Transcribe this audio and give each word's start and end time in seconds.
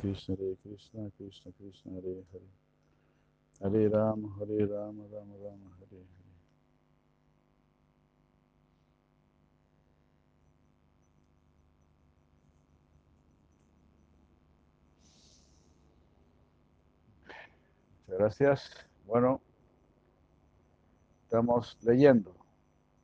Krishna, 0.00 0.36
Hare 0.36 0.56
Krishna, 0.62 1.10
Krishna 1.16 1.52
Krishna, 1.58 1.92
Hare 1.94 2.22
Hare. 2.32 2.50
Hare 3.60 3.88
Rama, 3.88 4.28
Hare 4.38 4.66
Rama, 4.66 5.02
Rama 5.10 5.34
Rama, 5.42 5.70
Hare 5.80 5.96
Hare. 5.96 6.18
Muchas 18.06 18.18
gracias. 18.18 18.70
Bueno, 19.04 19.40
estamos 21.24 21.76
leyendo, 21.82 22.32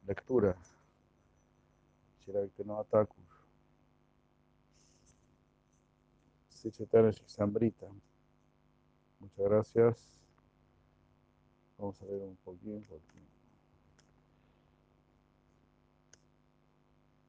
lectura. 0.07 0.57
Shiraviktana 2.25 2.85
Sichetana 6.65 7.13
Sambrita. 7.27 7.87
Muchas 9.21 9.39
gracias. 9.39 10.19
Vamos 11.77 12.01
a 12.01 12.07
ver 12.07 12.23
un 12.23 12.37
poquito. 12.37 12.99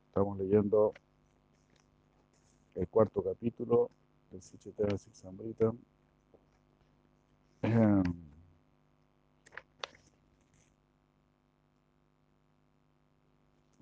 Estamos 0.07 0.37
leyendo 0.37 0.93
el 2.75 2.87
cuarto 2.87 3.21
capítulo 3.21 3.89
del 4.31 4.41
Sambrita. 5.11 5.73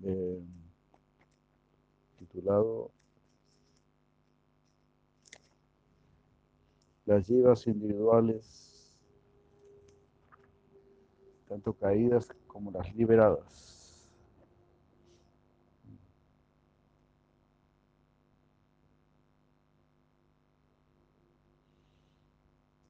Eh, 0.02 0.42
titulado 2.18 2.90
Las 7.06 7.28
llevas 7.28 7.66
individuales, 7.66 8.96
tanto 11.48 11.72
caídas 11.74 12.28
como 12.46 12.70
las 12.70 12.94
liberadas. 12.94 13.74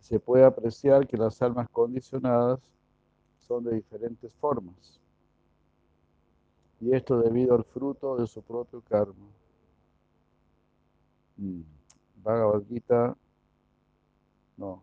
Se 0.01 0.21
puede 0.21 0.45
apreciar 0.45 1.07
que 1.07 1.17
las 1.17 1.41
almas 1.41 1.69
condicionadas 1.71 2.61
son 3.41 3.65
de 3.65 3.75
diferentes 3.75 4.35
formas. 4.35 5.01
Y 6.81 6.93
esto 6.95 7.21
debido 7.21 7.55
al 7.55 7.65
fruto 7.65 8.17
de 8.17 8.27
su 8.27 8.43
propio 8.43 8.83
karma. 8.83 9.27
Mm. 11.39 11.63
Bhagavad 12.23 12.63
Gita, 12.69 13.17
no. 14.57 14.83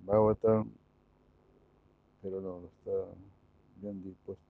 Bhagavatam, 0.00 0.70
pero 2.22 2.40
no, 2.40 2.66
está 2.66 2.90
bien 3.76 4.02
dispuesto. 4.02 4.44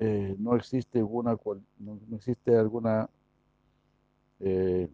Eh, 0.00 0.36
no 0.38 0.54
existe 0.54 0.98
alguna, 1.00 1.36
no, 1.78 1.98
existe 2.14 2.56
alguna, 2.56 3.08
eh, 4.40 4.88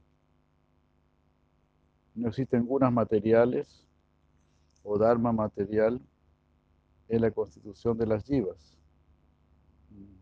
no 2.15 2.29
existen 2.29 2.65
gunas 2.65 2.93
materiales 2.93 3.85
o 4.83 4.97
dharma 4.97 5.33
material 5.33 6.01
en 7.09 7.21
la 7.21 7.31
constitución 7.31 7.99
de 7.99 8.07
las 8.07 8.25
yivas. 8.25 8.79
Mm. 9.91 10.17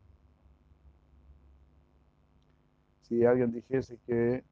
Si 3.03 3.25
alguien 3.25 3.53
dijese 3.53 3.98
que 4.06 4.43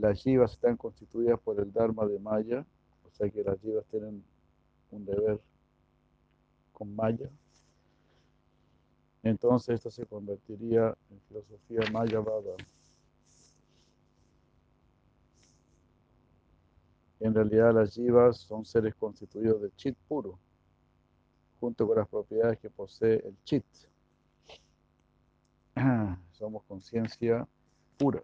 las 0.00 0.22
yivas 0.24 0.52
están 0.52 0.76
constituidas 0.76 1.40
por 1.40 1.58
el 1.60 1.72
dharma 1.72 2.06
de 2.06 2.18
Maya, 2.18 2.64
o 3.04 3.10
sea 3.10 3.28
que 3.28 3.42
las 3.42 3.60
yivas 3.60 3.84
tienen 3.86 4.22
un 4.90 5.04
deber 5.04 5.40
con 6.72 6.94
Maya, 6.94 7.28
entonces 9.22 9.74
esto 9.74 9.90
se 9.90 10.06
convertiría 10.06 10.96
en 11.10 11.20
filosofía 11.28 11.80
Mayavada. 11.92 12.54
En 17.20 17.34
realidad 17.34 17.74
las 17.74 17.94
yivas 17.96 18.38
son 18.38 18.64
seres 18.64 18.94
constituidos 18.94 19.60
de 19.60 19.70
chit 19.74 19.96
puro, 20.06 20.38
junto 21.58 21.86
con 21.86 21.98
las 21.98 22.08
propiedades 22.08 22.58
que 22.60 22.70
posee 22.70 23.16
el 23.26 23.36
chit. 23.42 23.64
Somos 26.32 26.62
conciencia 26.64 27.46
pura. 27.98 28.22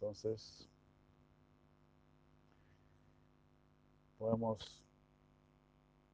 Entonces, 0.00 0.66
podemos 4.18 4.82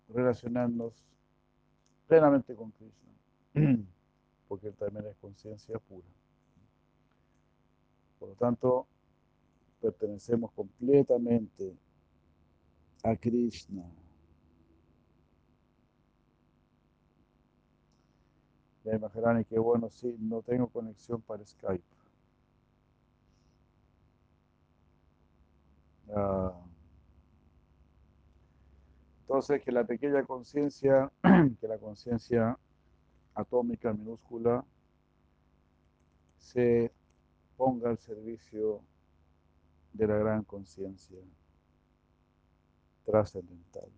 relacionarnos 0.08 0.92
plenamente 2.08 2.56
con 2.56 2.72
Krishna, 2.72 3.12
porque 4.48 4.66
Él 4.66 4.74
también 4.74 5.06
es 5.06 5.16
conciencia 5.19 5.78
pura. 5.78 6.06
Por 8.19 8.30
lo 8.30 8.34
tanto, 8.34 8.88
pertenecemos 9.80 10.50
completamente 10.50 11.76
a 13.04 13.14
Krishna. 13.14 13.84
Ya 18.82 18.98
Maharani, 18.98 19.44
qué 19.44 19.60
bueno, 19.60 19.88
sí, 19.91 20.16
no 20.18 20.42
tengo 20.42 20.66
conexión 20.66 21.22
para 21.22 21.44
Skype. 21.44 21.95
Ah, 26.14 26.52
entonces, 29.22 29.62
que 29.62 29.72
la 29.72 29.84
pequeña 29.84 30.24
conciencia, 30.24 31.10
que 31.60 31.68
la 31.68 31.78
conciencia 31.78 32.56
atómica 33.34 33.92
minúscula 33.92 34.64
se 36.38 36.92
ponga 37.56 37.90
al 37.90 37.98
servicio 37.98 38.82
de 39.92 40.06
la 40.06 40.16
gran 40.16 40.44
conciencia 40.44 41.18
trascendental. 43.06 43.88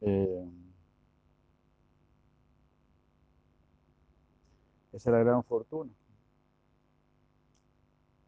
Eh, 0.00 0.63
esa 4.94 5.10
es 5.10 5.12
la 5.12 5.24
gran 5.24 5.42
fortuna. 5.42 5.90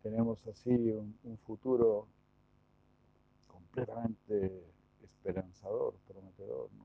Tenemos 0.03 0.45
así 0.49 0.71
un, 0.71 1.39
futuro 1.47 2.09
completamente 3.47 4.65
esperanzador, 5.01 5.95
prometedor. 6.09 6.69
¿no? 6.73 6.85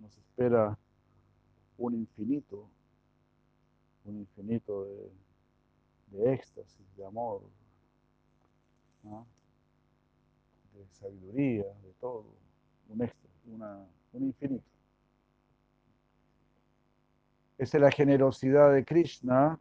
Nos, 0.00 0.16
espera 0.16 0.78
un 1.76 1.94
infinito, 1.94 2.66
un 4.06 4.16
infinito 4.20 4.86
de, 6.10 6.32
éxtasis, 6.32 6.96
de 6.96 7.04
amor, 7.04 7.42
de 10.74 10.86
sabiduría, 10.92 11.64
de 11.64 11.92
todo, 12.00 12.24
un 12.88 13.02
éxtasis, 13.02 13.46
una, 13.46 13.86
un 14.14 14.24
infinito. 14.24 14.79
Esa 17.60 17.76
es 17.76 17.82
la 17.82 17.90
generosidad 17.90 18.72
de 18.72 18.86
Krishna 18.86 19.60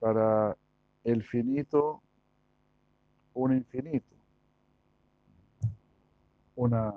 para 0.00 0.56
el 1.04 1.22
finito, 1.22 2.02
un 3.32 3.52
infinito. 3.52 4.12
Una 6.56 6.92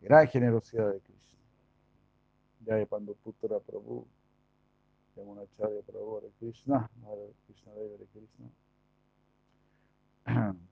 gran 0.00 0.26
generosidad 0.28 0.94
de 0.94 1.00
Krishna. 1.00 1.40
Jaya 2.64 2.86
Panduputra 2.86 3.60
Prabhu, 3.60 4.06
Yamunacharya 5.14 5.82
Prabhu 5.82 6.16
Hare 6.16 6.30
Krishna, 6.38 6.90
Hare 7.04 7.34
Krishna 7.44 7.72
Hare 7.72 8.06
Krishna. 10.24 10.54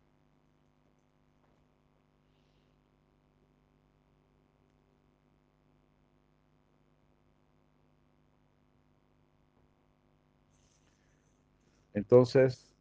Entonces, 12.00 12.74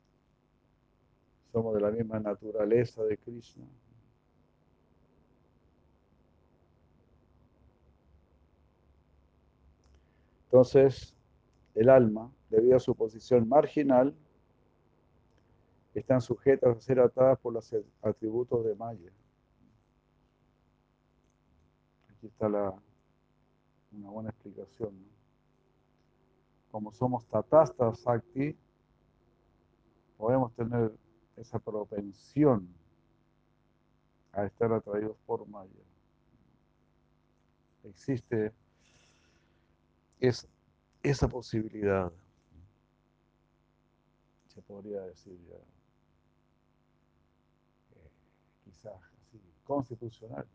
somos 1.51 1.75
de 1.75 1.81
la 1.81 1.91
misma 1.91 2.21
naturaleza 2.21 3.03
de 3.03 3.17
Krishna. 3.17 3.65
Entonces, 10.45 11.13
el 11.75 11.89
alma, 11.89 12.31
debido 12.49 12.77
a 12.77 12.79
su 12.79 12.95
posición 12.95 13.49
marginal, 13.49 14.15
están 15.93 16.21
sujetas 16.21 16.77
a 16.77 16.79
ser 16.79 17.01
atadas 17.01 17.37
por 17.39 17.51
los 17.51 17.75
atributos 18.01 18.63
de 18.63 18.73
Maya. 18.73 19.11
Aquí 22.07 22.27
está 22.27 22.47
la, 22.47 22.73
una 23.91 24.09
buena 24.11 24.29
explicación. 24.29 24.93
Como 26.71 26.93
somos 26.93 27.25
tatastas 27.27 27.99
sakti, 27.99 28.55
podemos 30.19 30.53
tener 30.53 30.91
esa 31.37 31.57
propensión 31.59 32.67
a 34.33 34.43
estar 34.43 34.71
atraídos 34.73 35.15
por 35.25 35.47
Maya. 35.47 35.71
Existe 37.85 38.51
es, 40.19 40.45
esa 41.03 41.29
posibilidad, 41.29 42.11
se 44.49 44.61
podría 44.61 45.03
decir 45.03 45.39
ya, 45.47 45.55
eh, 47.95 48.11
quizás 48.65 49.01
así, 49.21 49.41
constitucional, 49.63 50.45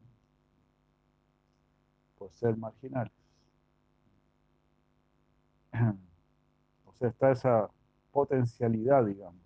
por 2.19 2.31
ser 2.33 2.55
marginales. 2.57 3.13
O 6.87 6.97
sea, 6.97 7.09
está 7.09 7.33
esa 7.33 7.69
potencialidad, 8.13 9.05
digamos, 9.05 9.44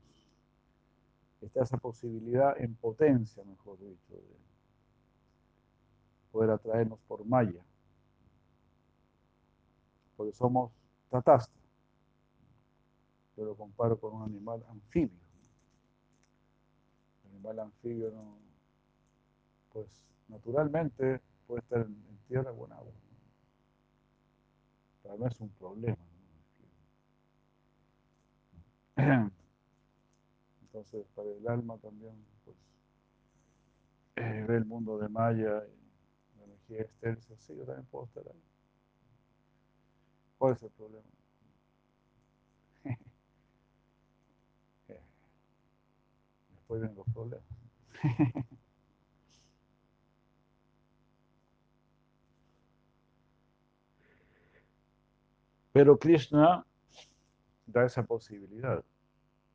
está 1.46 1.62
esa 1.62 1.76
posibilidad 1.76 2.60
en 2.60 2.74
potencia, 2.74 3.44
mejor 3.44 3.78
dicho, 3.78 4.14
de 4.14 4.36
poder 6.30 6.50
atraernos 6.50 6.98
por 7.06 7.24
Maya 7.24 7.62
porque 10.18 10.32
somos 10.32 10.72
tatastas. 11.10 11.56
Yo 13.36 13.44
lo 13.44 13.54
comparo 13.54 13.98
con 13.98 14.14
un 14.14 14.24
animal 14.24 14.64
anfibio. 14.68 15.16
El 17.24 17.30
animal 17.30 17.60
anfibio 17.60 18.10
no, 18.10 18.36
pues 19.72 19.86
naturalmente 20.26 21.20
puede 21.46 21.60
estar 21.60 21.82
en, 21.82 22.18
tierra 22.26 22.50
o 22.50 22.66
en 22.66 22.72
agua. 22.72 22.92
Para 25.04 25.16
mí 25.16 25.24
es 25.24 25.40
un 25.40 25.50
problema. 25.50 25.96
Entonces, 30.68 31.06
para 31.14 31.30
el 31.30 31.48
alma 31.48 31.78
también, 31.78 32.14
pues, 32.44 32.56
eh, 34.16 34.44
ve 34.46 34.56
el 34.56 34.66
mundo 34.66 34.98
de 34.98 35.08
Maya 35.08 35.64
y 35.66 36.38
la 36.38 36.44
energía 36.44 36.82
externa, 36.82 37.36
sí, 37.38 37.56
yo 37.56 37.64
también 37.64 37.86
puedo 37.86 38.04
estar 38.04 38.22
ahí. 38.28 38.42
¿Cuál 40.36 40.52
es 40.52 40.62
el 40.62 40.70
problema? 40.70 41.08
Después 46.50 46.80
vienen 46.80 46.96
los 46.96 47.06
problemas. 47.14 47.46
Pero 55.72 55.98
Krishna 55.98 56.66
da 57.66 57.84
esa 57.86 58.02
posibilidad 58.02 58.84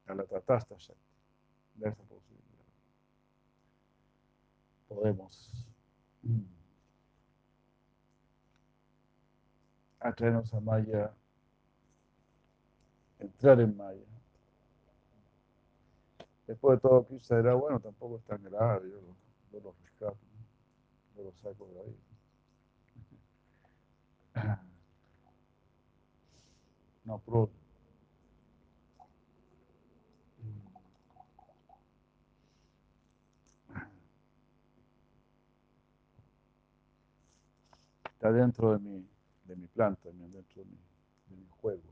Shakti. 0.05 1.03
Da 1.75 1.89
esa 1.89 2.03
posibilidad. 2.03 2.65
Podemos 4.87 5.67
atraernos 9.99 10.53
a 10.53 10.59
Maya, 10.59 11.13
entrar 13.19 13.59
en 13.59 13.75
Maya. 13.75 14.05
Después 16.45 16.77
de 16.77 16.81
todo, 16.81 17.05
Krishna 17.07 17.37
dirá, 17.37 17.53
bueno, 17.55 17.79
tampoco 17.79 18.17
es 18.17 18.23
tan 18.25 18.43
grave, 18.43 18.89
yo, 18.89 18.99
yo 19.51 19.59
lo 19.61 19.73
rescato, 19.81 20.17
yo 21.15 21.23
lo 21.23 21.33
saco 21.33 21.67
de 21.67 21.79
ahí. 21.79 21.97
No 27.05 27.19
problema. 27.19 27.62
Está 38.23 38.31
dentro 38.31 38.71
de 38.71 38.79
mí 38.79 39.05
de 39.43 39.55
mi 39.57 39.67
planta, 39.67 40.09
dentro 40.09 40.63
de 40.63 40.69
mi, 40.69 40.77
de 41.27 41.35
mi 41.35 41.45
juego. 41.59 41.83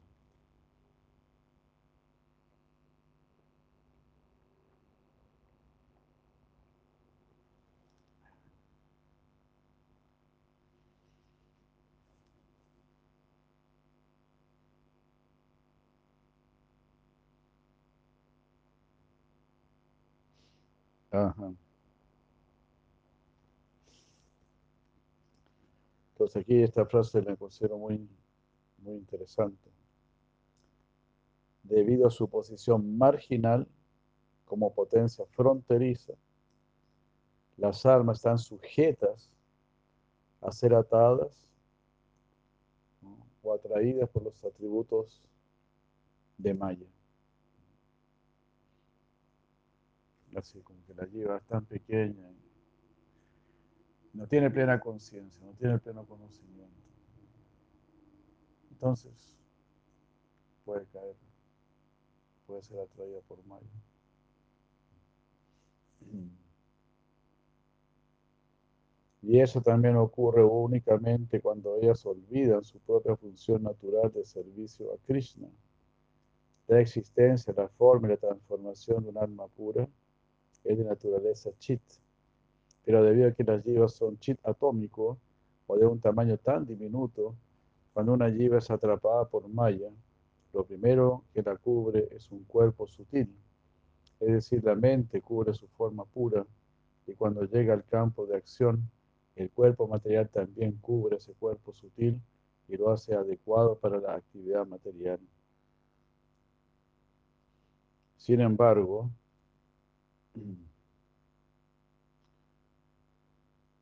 Ajá. 21.11 21.53
Entonces 26.21 26.43
aquí 26.43 26.61
esta 26.61 26.85
frase 26.85 27.19
la 27.23 27.35
considero 27.35 27.79
muy, 27.79 28.07
muy 28.77 28.93
interesante. 28.93 29.71
Debido 31.63 32.05
a 32.05 32.11
su 32.11 32.29
posición 32.29 32.95
marginal 32.95 33.67
como 34.45 34.71
potencia 34.71 35.25
fronteriza, 35.31 36.13
las 37.57 37.87
almas 37.87 38.17
están 38.17 38.37
sujetas 38.37 39.31
a 40.41 40.51
ser 40.51 40.75
atadas 40.75 41.47
o 43.41 43.51
atraídas 43.51 44.07
por 44.07 44.21
los 44.21 44.45
atributos 44.45 45.23
de 46.37 46.53
Maya. 46.53 46.87
Así 50.35 50.61
como 50.61 50.85
que 50.85 50.93
la 50.93 51.07
lleva 51.07 51.39
tan 51.39 51.65
pequeña 51.65 52.29
no 54.13 54.27
tiene 54.27 54.49
plena 54.49 54.79
conciencia, 54.79 55.45
no 55.45 55.53
tiene 55.53 55.79
pleno 55.79 56.05
conocimiento. 56.05 56.81
Entonces, 58.71 59.37
puede 60.65 60.85
caer, 60.87 61.15
puede 62.45 62.61
ser 62.63 62.79
atraída 62.79 63.19
por 63.27 63.43
Maya. 63.45 63.67
Y 69.23 69.39
eso 69.39 69.61
también 69.61 69.97
ocurre 69.97 70.43
únicamente 70.43 71.41
cuando 71.41 71.77
ellas 71.77 72.03
olvidan 72.07 72.63
su 72.63 72.79
propia 72.79 73.15
función 73.15 73.61
natural 73.61 74.11
de 74.11 74.25
servicio 74.25 74.91
a 74.91 74.97
Krishna. 75.05 75.47
La 76.67 76.79
existencia, 76.79 77.53
la 77.55 77.67
forma 77.67 78.07
y 78.07 78.11
la 78.11 78.17
transformación 78.17 79.03
de 79.03 79.09
un 79.09 79.17
alma 79.19 79.47
pura 79.47 79.87
es 80.63 80.77
de 80.77 80.83
naturaleza 80.83 81.51
chit 81.59 81.81
pero 82.85 83.03
debido 83.03 83.29
a 83.29 83.31
que 83.31 83.43
las 83.43 83.63
yivas 83.63 83.93
son 83.93 84.17
chit 84.19 84.39
atómico 84.43 85.17
o 85.67 85.77
de 85.77 85.85
un 85.85 85.99
tamaño 85.99 86.37
tan 86.37 86.65
diminuto, 86.65 87.35
cuando 87.93 88.13
una 88.13 88.29
yiva 88.29 88.57
es 88.57 88.71
atrapada 88.71 89.25
por 89.25 89.47
Maya, 89.47 89.89
lo 90.53 90.63
primero 90.63 91.23
que 91.33 91.41
la 91.41 91.55
cubre 91.57 92.07
es 92.11 92.31
un 92.31 92.43
cuerpo 92.43 92.87
sutil, 92.87 93.29
es 94.19 94.27
decir, 94.27 94.63
la 94.63 94.75
mente 94.75 95.21
cubre 95.21 95.53
su 95.53 95.67
forma 95.67 96.05
pura 96.05 96.45
y 97.07 97.13
cuando 97.13 97.43
llega 97.43 97.73
al 97.73 97.83
campo 97.85 98.25
de 98.25 98.35
acción, 98.35 98.89
el 99.35 99.49
cuerpo 99.49 99.87
material 99.87 100.29
también 100.29 100.73
cubre 100.81 101.17
ese 101.17 101.33
cuerpo 101.33 101.73
sutil 101.73 102.21
y 102.67 102.77
lo 102.77 102.91
hace 102.91 103.13
adecuado 103.13 103.75
para 103.77 103.99
la 103.99 104.15
actividad 104.15 104.65
material. 104.67 105.19
Sin 108.17 108.39
embargo, 108.39 109.09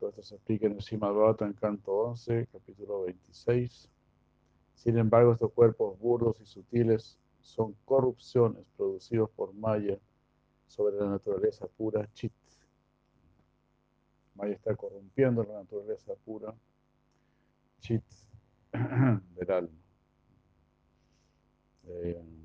esto 0.07 0.23
se 0.23 0.35
explica 0.35 0.67
en 0.67 0.73
el 0.73 0.81
Srimad 0.81 1.41
en 1.41 1.53
canto 1.53 1.91
11, 1.91 2.47
capítulo 2.51 3.03
26. 3.03 3.89
Sin 4.75 4.97
embargo, 4.97 5.33
estos 5.33 5.51
cuerpos 5.51 5.99
burdos 5.99 6.39
y 6.39 6.45
sutiles 6.45 7.17
son 7.41 7.75
corrupciones 7.83 8.63
producidos 8.77 9.29
por 9.31 9.53
Maya 9.53 9.97
sobre 10.67 10.95
la 10.95 11.07
naturaleza 11.07 11.67
pura 11.67 12.07
chit. 12.13 12.31
Maya 14.35 14.53
está 14.53 14.73
corrompiendo 14.75 15.43
la 15.43 15.55
naturaleza 15.55 16.13
pura 16.25 16.55
chit 17.79 18.03
del 18.71 19.51
alma. 19.51 19.77
Eh, 21.87 22.38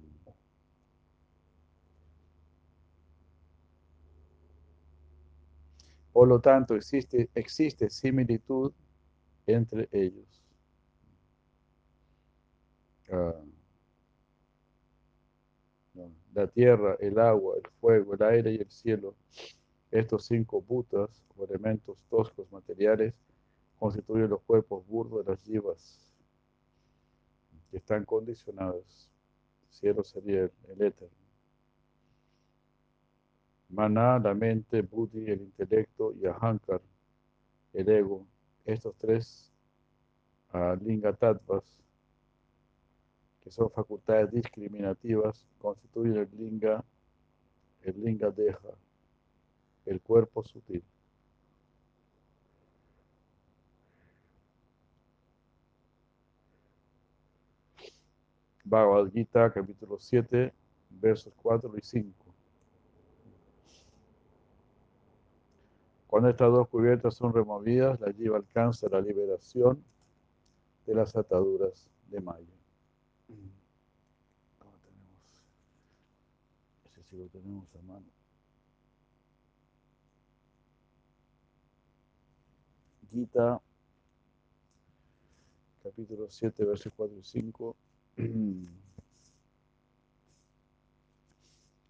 Por 6.14 6.28
lo 6.28 6.40
tanto, 6.40 6.76
existe, 6.76 7.90
similitud 7.90 8.72
entre 9.48 9.88
ellos. 9.90 10.44
Ah, 13.10 13.34
la 16.32 16.46
tierra, 16.46 16.96
el 17.00 17.18
agua, 17.18 17.56
el 17.56 17.68
fuego, 17.80 18.14
el 18.14 18.22
aire 18.22 18.52
y 18.52 18.58
el 18.58 18.70
cielo, 18.70 19.16
estos 19.90 20.26
cinco 20.26 20.62
butas 20.62 21.10
o 21.36 21.46
elementos 21.46 21.98
toscos 22.08 22.50
materiales 22.52 23.12
constituyen 23.80 24.30
los 24.30 24.42
cuerpos 24.42 24.86
burdos 24.86 25.26
de 25.26 25.32
las 25.32 25.44
yivas 25.44 26.12
que 27.72 27.78
están 27.78 28.04
condicionados. 28.04 29.10
El 29.64 29.74
cielo 29.74 30.04
sería 30.04 30.48
el 30.68 30.80
éter. 30.80 31.10
Maná, 33.68 34.18
la 34.18 34.34
mente, 34.34 34.82
buddhi, 34.82 35.30
el 35.30 35.42
intelecto 35.42 36.12
y 36.12 36.26
ahankar, 36.26 36.80
el 37.72 37.88
ego. 37.88 38.26
Estos 38.64 38.94
tres 38.96 39.52
uh, 40.52 40.76
linga 40.82 41.12
tattvas, 41.12 41.64
que 43.40 43.50
son 43.50 43.70
facultades 43.70 44.30
discriminativas, 44.30 45.46
constituyen 45.58 46.16
el 46.16 46.28
linga, 46.38 46.84
el 47.82 48.02
linga 48.02 48.30
deja, 48.30 48.70
el 49.84 50.00
cuerpo 50.00 50.42
sutil. 50.42 50.82
Bhagavad 58.64 59.10
Gita, 59.12 59.52
capítulo 59.52 59.98
7, 60.00 60.52
versos 60.88 61.34
4 61.36 61.70
y 61.76 61.82
5. 61.82 62.23
Cuando 66.14 66.30
estas 66.30 66.52
dos 66.52 66.68
cubiertas 66.68 67.16
son 67.16 67.34
removidas, 67.34 67.98
la 67.98 68.12
lleva 68.12 68.36
alcanza 68.36 68.88
la 68.88 69.00
liberación 69.00 69.82
de 70.86 70.94
las 70.94 71.16
ataduras 71.16 71.90
de 72.08 72.20
Maya. 72.20 72.54
¿Cómo 73.26 74.78
tenemos? 74.84 75.42
Ese 76.84 77.02
sí 77.02 77.16
lo 77.16 77.26
tenemos 77.26 77.66
a 77.74 77.82
mano. 77.82 78.06
Gita, 83.10 83.60
capítulo 85.82 86.30
7, 86.30 86.64
versos 86.64 86.92
4 86.94 87.18
y 87.18 87.24
5. 87.24 87.76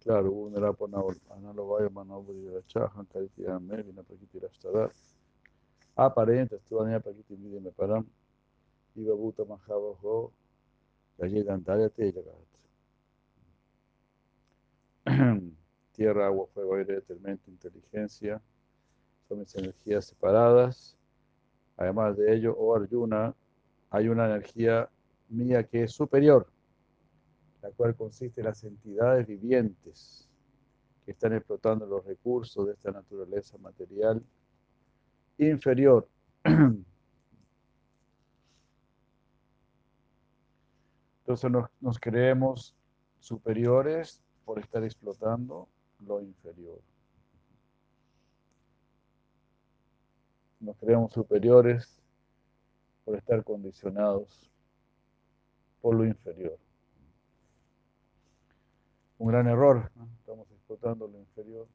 Claro, 0.05 0.29
Unarapo 0.31 0.85
Analovaya 0.85 1.89
Manobri 1.89 2.47
Rachahan 2.53 3.07
Karitya 3.11 3.59
Melvina 3.59 4.03
Prakiti 4.03 4.37
Rashtadar. 4.39 4.91
Aparente, 5.97 6.59
Stuania 6.59 6.99
Prakiti 6.99 7.35
Midi 7.35 7.59
Me 7.59 7.71
Param. 7.71 8.05
Iba 8.95 9.15
Bhuta 9.15 9.43
Mahavaho. 9.45 10.31
Yajidantarya 11.17 11.89
Tejagat. 11.89 12.37
Tierra, 15.93 16.27
agua, 16.27 16.45
fuego, 16.53 16.75
aire, 16.75 17.01
inteligencia. 17.47 18.39
Son 19.27 19.39
mis 19.39 19.55
energías 19.55 20.05
separadas. 20.05 20.95
Además 21.77 22.15
de 22.15 22.31
ello, 22.31 22.55
oh 22.55 22.75
Arjuna, 22.75 23.33
hay 23.89 24.07
una 24.09 24.27
energía 24.27 24.87
mía 25.29 25.63
que 25.63 25.85
es 25.85 25.93
superior, 25.93 26.45
la 27.65 27.71
cual 27.71 27.95
consiste 27.95 28.41
en 28.41 28.45
las 28.45 28.63
entidades 28.63 29.25
vivientes 29.25 30.29
que 31.03 31.13
están 31.13 31.33
explotando 31.33 31.87
los 31.87 32.05
recursos 32.05 32.67
de 32.67 32.73
esta 32.73 32.91
naturaleza 32.91 33.57
material 33.57 34.23
inferior. 35.39 36.07
Entonces 41.21 41.49
nos, 41.49 41.67
nos 41.81 41.99
creemos 41.99 42.75
superiores 43.17 44.21
por 44.45 44.59
estar 44.59 44.83
explotando 44.83 45.67
lo 46.05 46.21
inferior. 46.21 46.79
Nos 50.59 50.77
creemos 50.77 51.13
superiores 51.13 51.99
por 53.03 53.15
estar 53.15 53.43
condicionados 53.43 54.51
por 55.81 55.95
lo 55.95 56.05
inferior. 56.05 56.59
Un 59.25 59.31
gran 59.31 59.47
error, 59.47 59.91
¿no? 59.95 60.07
estamos 60.19 60.47
explotando 60.51 61.07
lo 61.07 61.17
inferior. 61.17 61.67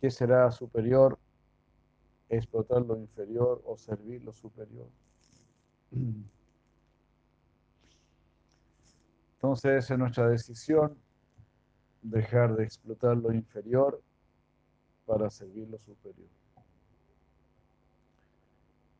¿Qué 0.00 0.08
será 0.08 0.52
superior? 0.52 1.18
¿Explotar 2.28 2.82
lo 2.82 2.96
inferior 2.96 3.60
o 3.64 3.76
servir 3.76 4.22
lo 4.22 4.32
superior? 4.32 4.86
Entonces 9.34 9.90
es 9.90 9.98
nuestra 9.98 10.28
decisión 10.28 10.96
dejar 12.02 12.54
de 12.54 12.62
explotar 12.62 13.16
lo 13.16 13.32
inferior 13.32 14.00
para 15.06 15.28
servir 15.28 15.68
lo 15.68 15.80
superior. 15.80 16.30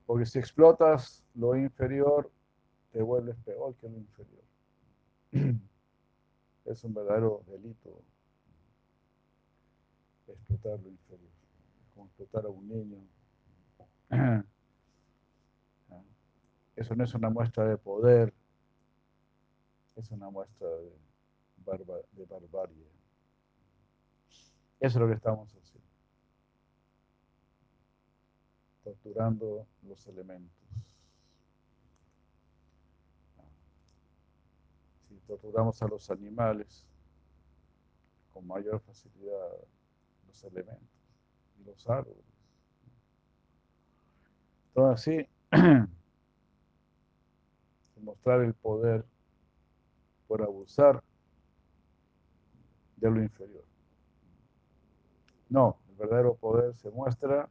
Porque 0.06 0.26
si 0.26 0.40
explotas 0.40 1.24
lo 1.36 1.54
inferior, 1.54 2.32
te 2.90 3.00
vuelves 3.00 3.36
peor 3.44 3.76
que 3.76 3.88
lo 3.88 3.96
inferior. 3.96 4.47
Es 6.64 6.84
un 6.84 6.92
verdadero 6.92 7.42
delito 7.46 8.02
explotar 10.26 10.78
lo 10.80 10.88
inferior, 10.90 11.30
como 11.94 12.06
explotar 12.06 12.44
a 12.46 12.48
un 12.48 12.68
niño. 12.68 12.98
Eso 16.76 16.94
no 16.94 17.04
es 17.04 17.14
una 17.14 17.30
muestra 17.30 17.64
de 17.64 17.76
poder, 17.76 18.32
es 19.96 20.10
una 20.10 20.30
muestra 20.30 20.68
de, 20.68 20.92
de 22.12 22.24
barbarie. 22.24 22.86
Eso 24.80 24.98
es 24.98 25.02
lo 25.02 25.08
que 25.08 25.14
estamos 25.14 25.52
haciendo. 25.52 25.88
Torturando 28.84 29.66
los 29.82 30.06
elementos. 30.06 30.56
Si 35.08 35.17
torturamos 35.28 35.80
a 35.82 35.86
los 35.86 36.10
animales, 36.10 36.86
con 38.32 38.46
mayor 38.46 38.80
facilidad 38.80 39.50
los 40.26 40.42
elementos 40.44 40.88
y 41.60 41.64
los 41.64 41.88
árboles. 41.88 42.24
Entonces, 44.68 45.28
así, 45.52 45.88
mostrar 48.00 48.40
el 48.40 48.54
poder 48.54 49.04
por 50.26 50.42
abusar 50.42 51.02
de 52.96 53.10
lo 53.10 53.22
inferior. 53.22 53.64
No, 55.50 55.78
el 55.90 55.96
verdadero 55.96 56.34
poder 56.34 56.74
se 56.76 56.90
muestra 56.90 57.50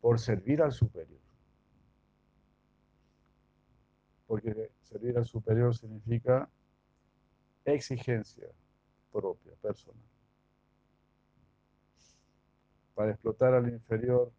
por 0.00 0.20
servir 0.20 0.62
al 0.62 0.72
superior. 0.72 1.20
Porque 4.26 4.70
servir 4.92 5.16
al 5.16 5.24
superior 5.24 5.74
significa 5.74 6.48
exigencia 7.64 8.48
propia, 9.10 9.52
personal. 9.62 10.04
Para 12.94 13.12
explotar 13.12 13.54
al 13.54 13.68
inferior 13.70 14.30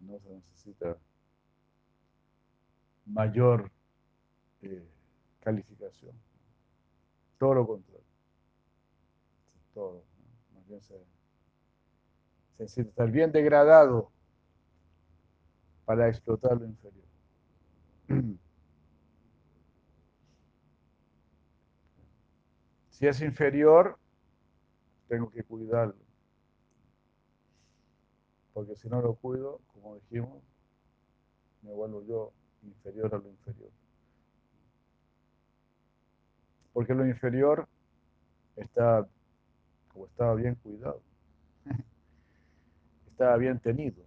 no 0.00 0.18
se 0.18 0.30
necesita 0.30 0.96
mayor 3.06 3.70
eh, 4.62 4.84
calificación. 5.40 6.12
Todo 7.38 7.54
lo 7.54 7.66
contrario. 7.66 8.04
Todo. 9.74 10.02
¿no? 10.52 10.58
Más 10.58 10.68
bien 10.68 10.80
se, 10.82 11.00
necesita 12.58 12.88
estar 12.88 13.10
bien 13.10 13.30
degradado 13.30 14.10
para 15.84 16.08
explotar 16.08 16.58
lo 16.58 16.66
inferior. 16.66 17.06
Si 22.98 23.06
es 23.06 23.22
inferior, 23.22 23.96
tengo 25.06 25.30
que 25.30 25.44
cuidarlo. 25.44 25.94
Porque 28.52 28.74
si 28.74 28.88
no 28.88 29.00
lo 29.00 29.14
cuido, 29.14 29.60
como 29.68 29.94
dijimos, 29.94 30.42
me 31.62 31.72
vuelvo 31.72 32.02
yo 32.02 32.32
inferior 32.64 33.14
a 33.14 33.18
lo 33.18 33.28
inferior. 33.28 33.70
Porque 36.72 36.92
lo 36.92 37.06
inferior 37.06 37.68
está, 38.56 39.06
como 39.92 40.06
estaba 40.06 40.34
bien 40.34 40.56
cuidado, 40.56 41.00
estaba 43.06 43.36
bien 43.36 43.60
tenido. 43.60 44.02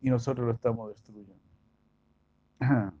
Y 0.00 0.10
nosotros 0.10 0.46
lo 0.46 0.52
estamos 0.52 0.90
destruyendo. 0.90 1.42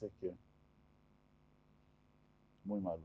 Que 0.00 0.32
muy 2.64 2.80
malo. 2.80 3.02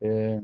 Eh, 0.00 0.40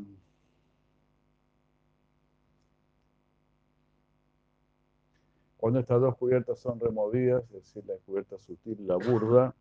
cuando 5.59 5.81
estas 5.81 6.01
dos 6.01 6.17
cubiertas 6.17 6.59
son 6.59 6.81
removidas, 6.81 7.45
es 7.45 7.53
decir, 7.53 7.85
la 7.87 7.97
cubierta 8.07 8.39
sutil 8.39 8.87
la 8.87 8.97
burda, 8.97 9.55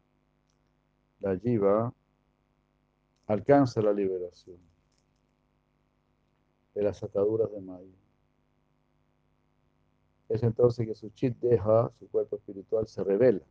la 1.24 1.40
jiva 1.40 1.92
alcanza 3.26 3.82
la 3.82 3.94
liberación 3.94 4.60
de 6.76 6.84
las 6.84 7.02
ataduras 7.02 7.52
de 7.52 7.62
Maya. 7.62 7.98
Es 10.30 10.44
entonces 10.44 10.86
que 10.86 10.94
su 10.94 11.10
chit 11.10 11.36
deja, 11.40 11.92
su 11.98 12.08
cuerpo 12.10 12.36
espiritual, 12.36 12.88
se 12.88 13.04
revela. 13.04 13.42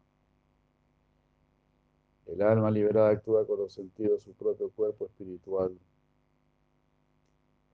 El 2.27 2.43
alma 2.43 2.71
liberada 2.71 3.11
actúa 3.11 3.45
con 3.47 3.59
los 3.59 3.73
sentidos 3.73 4.19
de 4.19 4.21
su 4.21 4.33
propio 4.35 4.71
cuerpo 4.71 5.07
espiritual 5.07 5.77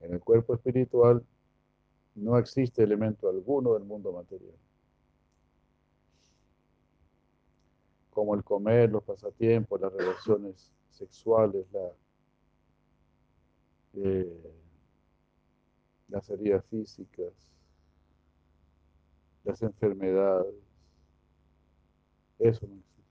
en 0.01 0.15
el 0.15 0.21
cuerpo 0.21 0.55
espiritual 0.55 1.25
no 2.15 2.39
existe 2.39 2.83
elemento 2.83 3.29
alguno 3.29 3.75
del 3.75 3.85
mundo 3.85 4.13
material. 4.13 4.55
Como 8.19 8.35
el 8.35 8.43
comer, 8.43 8.91
los 8.91 9.05
pasatiempos, 9.05 9.81
las 9.81 9.93
relaciones 9.93 10.73
sexuales, 10.91 11.67
eh, 13.95 14.53
las 16.09 16.29
heridas 16.29 16.65
físicas, 16.67 17.33
las 19.45 19.63
enfermedades. 19.63 20.53
Eso 22.41 22.67
no 22.67 22.75
existe. 22.75 23.05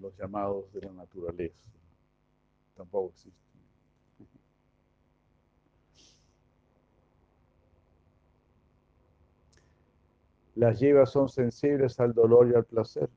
los 0.00 0.16
llamados 0.16 0.72
de 0.72 0.80
la 0.80 0.92
naturaleza. 0.94 1.62
Tampoco 2.74 3.10
existen. 3.10 3.47
Las 10.58 10.80
llevas 10.80 11.12
son 11.12 11.28
sensibles 11.28 12.00
al 12.00 12.12
dolor 12.12 12.50
y 12.50 12.54
al 12.56 12.64
placer 12.64 13.08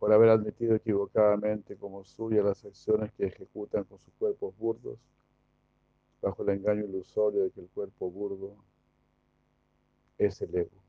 por 0.00 0.12
haber 0.12 0.30
admitido 0.30 0.74
equivocadamente 0.74 1.76
como 1.76 2.02
suya 2.02 2.42
las 2.42 2.64
acciones 2.64 3.12
que 3.12 3.26
ejecutan 3.26 3.84
con 3.84 4.00
sus 4.00 4.12
cuerpos 4.14 4.58
burdos, 4.58 4.98
bajo 6.20 6.42
el 6.42 6.48
engaño 6.48 6.84
ilusorio 6.84 7.44
de 7.44 7.52
que 7.52 7.60
el 7.60 7.68
cuerpo 7.68 8.10
burdo 8.10 8.56
es 10.18 10.42
el 10.42 10.52
ego. 10.52 10.82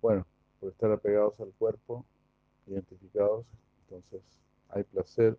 Bueno, 0.00 0.26
por 0.58 0.70
estar 0.70 0.90
apegados 0.90 1.38
al 1.40 1.52
cuerpo, 1.58 2.02
identificados, 2.66 3.44
entonces 3.82 4.40
hay 4.70 4.84
placer 4.84 5.36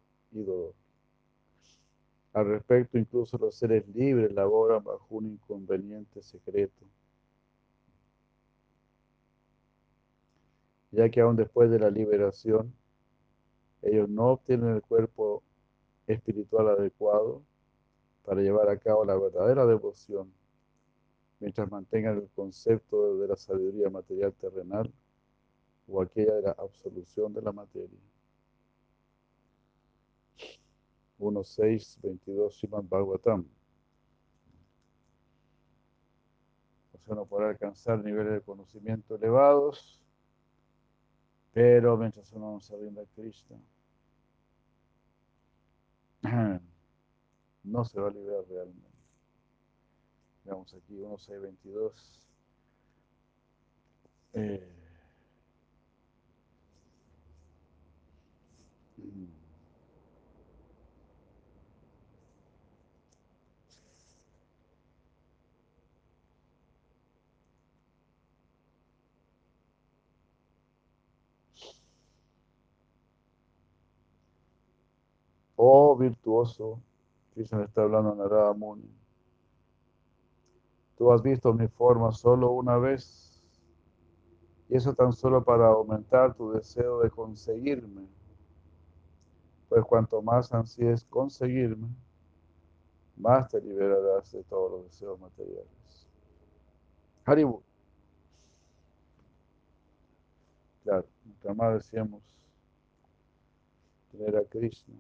Al 2.33 2.45
respecto, 2.45 2.97
incluso 2.97 3.37
los 3.37 3.55
seres 3.55 3.87
libres 3.89 4.31
laboran 4.31 4.83
bajo 4.83 5.07
un 5.09 5.25
inconveniente 5.25 6.21
secreto, 6.21 6.85
ya 10.91 11.09
que 11.09 11.21
aún 11.21 11.35
después 11.35 11.69
de 11.71 11.79
la 11.79 11.89
liberación, 11.89 12.73
ellos 13.81 14.09
no 14.09 14.27
obtienen 14.31 14.75
el 14.75 14.81
cuerpo 14.81 15.43
espiritual 16.07 16.69
adecuado 16.69 17.41
para 18.25 18.41
llevar 18.41 18.69
a 18.69 18.77
cabo 18.77 19.05
la 19.05 19.15
verdadera 19.15 19.65
devoción 19.65 20.31
mientras 21.39 21.71
mantengan 21.71 22.17
el 22.17 22.29
concepto 22.35 23.17
de 23.17 23.27
la 23.27 23.35
sabiduría 23.35 23.89
material 23.89 24.33
terrenal 24.33 24.91
o 25.87 26.01
aquella 26.01 26.35
de 26.35 26.41
la 26.43 26.51
absolución 26.51 27.33
de 27.33 27.41
la 27.41 27.51
materia. 27.51 28.09
1.6.22 31.19 32.51
Siman 32.60 32.88
Bhagavatam. 32.88 33.45
O 36.93 36.97
sea, 36.99 37.15
no 37.15 37.25
podrá 37.25 37.49
alcanzar 37.49 38.03
niveles 38.03 38.34
de 38.34 38.41
conocimiento 38.41 39.15
elevados, 39.15 40.01
pero 41.51 41.97
mientras 41.97 42.32
uno 42.34 42.53
no 42.53 42.60
se 42.62 42.77
rinda 42.77 43.01
a 43.01 43.05
Krishna, 43.05 43.58
no 47.63 47.86
se 47.86 47.99
va 47.99 48.08
a 48.08 48.12
liberar 48.12 48.45
realmente. 48.47 48.89
Veamos 50.43 50.73
aquí 50.73 50.93
1622. 50.93 52.29
Eh, 54.34 54.78
Oh 75.62 75.93
virtuoso, 75.93 76.80
Krishna 77.34 77.65
está 77.65 77.82
hablando 77.82 78.13
a 78.13 78.15
Narada 78.15 78.54
Muni. 78.54 78.89
Tú 80.98 81.12
has 81.12 81.22
visto 81.22 81.54
mi 81.54 81.67
forma 81.67 82.13
solo 82.13 82.52
una 82.52 82.78
vez. 82.78 83.43
Y 84.69 84.78
eso 84.78 84.93
tan 84.93 85.12
solo 85.12 85.43
para 85.43 85.67
aumentar 85.67 86.34
tu 86.34 86.54
deseo 86.54 87.02
de 87.02 87.10
conseguirme. 87.10 88.08
Pues 89.67 89.84
cuanto 89.84 90.22
más 90.22 90.54
ansíes 90.54 91.04
conseguirme, 91.04 91.89
más 93.17 93.50
te 93.50 93.60
liberarás 93.60 94.32
de 94.32 94.43
todos 94.45 94.72
los 94.72 94.84
deseos 94.86 95.19
materiales. 95.19 96.08
Haribu. 97.26 97.62
Claro, 100.86 101.06
nunca 101.26 101.54
más 101.54 101.74
decíamos 101.74 102.24
tener 104.10 104.38
a 104.38 104.45
Krishna. 104.45 104.95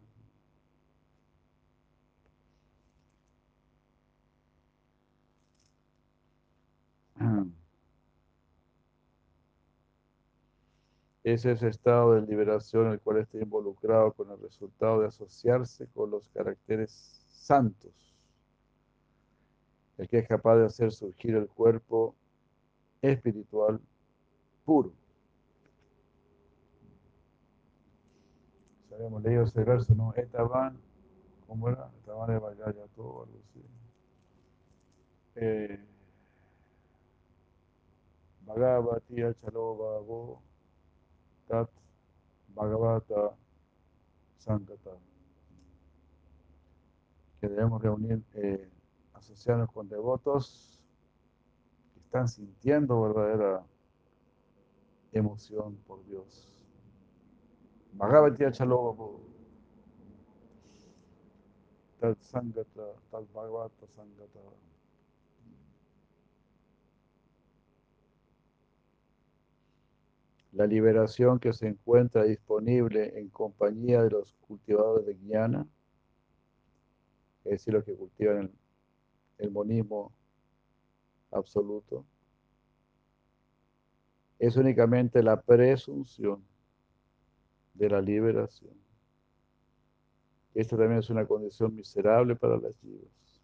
Es 11.33 11.45
el 11.45 11.67
estado 11.67 12.13
de 12.15 12.21
liberación 12.21 12.87
en 12.87 12.93
el 12.93 12.99
cual 13.01 13.17
está 13.17 13.37
involucrado 13.37 14.13
con 14.13 14.31
el 14.31 14.39
resultado 14.39 15.01
de 15.01 15.07
asociarse 15.07 15.87
con 15.87 16.11
los 16.11 16.27
caracteres 16.29 16.91
santos. 17.27 17.91
El 19.97 20.07
que 20.07 20.19
es 20.19 20.27
capaz 20.27 20.57
de 20.57 20.65
hacer 20.65 20.91
surgir 20.91 21.35
el 21.35 21.47
cuerpo 21.47 22.15
espiritual 23.01 23.79
puro. 24.65 24.93
Habíamos 28.93 29.23
leído 29.23 29.43
ese 29.43 29.63
verso, 29.63 29.95
¿no? 29.95 30.13
Etaban, 30.15 30.77
¿cómo 31.47 31.69
era? 31.69 31.89
Etaban 32.01 32.29
de 32.29 32.39
Vallaya, 32.39 32.87
todo 32.95 33.23
algo 33.23 33.39
así. 33.49 33.61
Eh, 35.35 35.88
Bhagavati 38.49 39.21
Achalova 39.21 40.41
Tat 41.47 41.69
Bhagavata 42.55 43.35
Sankata. 44.39 44.97
Que 47.39 47.47
debemos 47.47 47.79
reunir, 47.79 48.23
eh, 48.33 48.67
asociarnos 49.13 49.71
con 49.71 49.87
devotos 49.87 50.81
que 51.93 51.99
están 51.99 52.27
sintiendo 52.27 52.99
verdadera 53.01 53.63
emoción 55.11 55.75
por 55.85 56.03
Dios. 56.05 56.65
Bhagavati 57.93 58.45
Achalova 58.45 59.19
Tat 61.99 62.17
Sangata, 62.21 62.95
Tat 63.11 63.25
Bhagavata 63.31 63.85
Sangata. 63.95 64.39
La 70.59 70.67
liberación 70.67 71.39
que 71.39 71.53
se 71.53 71.69
encuentra 71.69 72.23
disponible 72.25 73.17
en 73.17 73.29
compañía 73.29 74.03
de 74.03 74.09
los 74.09 74.33
cultivadores 74.41 75.05
de 75.05 75.13
Guiana 75.13 75.65
es 77.45 77.51
decir, 77.51 77.73
los 77.73 77.85
que 77.85 77.95
cultivan 77.95 78.51
el, 79.37 79.51
monismo 79.51 80.13
absoluto, 81.31 82.05
es 84.37 84.57
únicamente 84.57 85.23
la 85.23 85.39
presunción 85.41 86.43
de 87.73 87.89
la 87.89 88.01
liberación. 88.01 88.73
Esta 90.53 90.75
también 90.75 90.99
es 90.99 91.09
una 91.09 91.25
condición 91.25 91.73
miserable 91.73 92.35
para 92.35 92.57
las 92.57 92.75
jivas. 92.81 93.41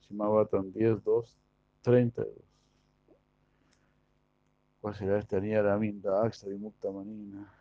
Shimabatan 0.00 0.72
10, 0.72 1.04
2, 1.04 1.38
32. 1.82 2.47
¿Cuál 4.80 4.94
será 4.94 5.18
esta 5.18 5.40
niña 5.40 5.62
Raminda 5.62 6.22
Aksa 6.24 6.48
Vimukta 6.48 6.90
Manina? 6.90 7.52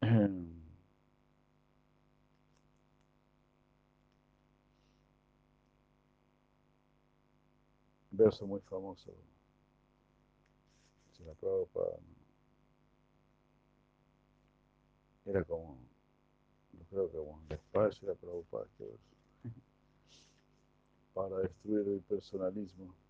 Verso 8.10 8.46
muy 8.46 8.60
famoso. 8.60 9.12
Se 11.12 11.24
la 11.24 11.34
Prabhupada. 11.34 11.98
Era 15.24 15.44
como, 15.44 15.78
yo 16.72 16.84
creo 16.90 17.10
que 17.10 17.16
como 17.16 17.42
despacio 17.48 18.08
era 18.08 18.18
Prabhupada 18.18 18.66
que 18.76 18.84
verso. 18.84 19.16
Para 21.14 21.38
destruir 21.38 21.88
el 21.88 22.00
personalismo. 22.02 23.01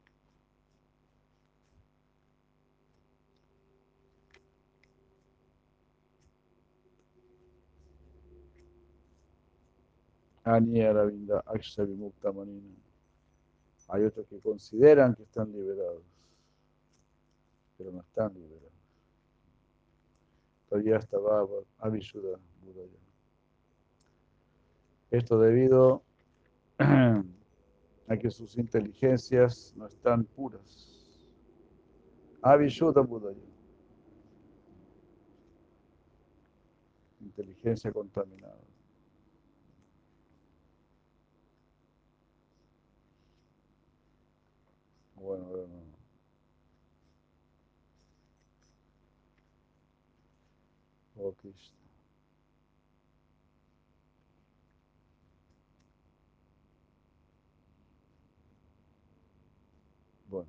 Manina. 12.32 12.76
Hay 13.88 14.04
otros 14.04 14.26
que 14.26 14.38
consideran 14.40 15.14
que 15.14 15.22
están 15.22 15.52
liberados, 15.52 16.02
pero 17.76 17.92
no 17.92 18.00
están 18.00 18.32
liberados. 18.34 18.72
Todavía 20.68 20.96
estaba 20.96 21.46
Avishuddha 21.78 22.38
Buddha. 22.62 22.88
Esto 25.10 25.38
debido 25.38 26.02
a 26.78 28.16
que 28.16 28.30
sus 28.30 28.56
inteligencias 28.56 29.74
no 29.76 29.86
están 29.86 30.24
puras. 30.24 31.26
Avishuddha 32.40 33.02
Buddha. 33.02 33.34
Inteligencia 37.20 37.92
contaminada. 37.92 38.61
Bueno, 45.22 45.44
bueno. 45.46 45.68
Oh 51.18 51.32
Krishna. 51.34 51.76
Bueno. 60.28 60.48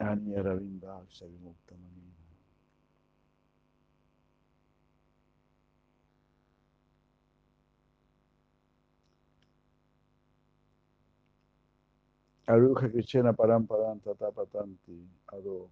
Anya 0.00 0.42
Ravinda 0.42 1.02
Savimukta 1.10 1.74
Manina. 1.76 2.01
Aruja 12.46 12.90
Krishna 12.90 13.32
Param 13.32 13.66
Tata 14.00 14.30
Patanti 14.30 15.06
Ado. 15.28 15.68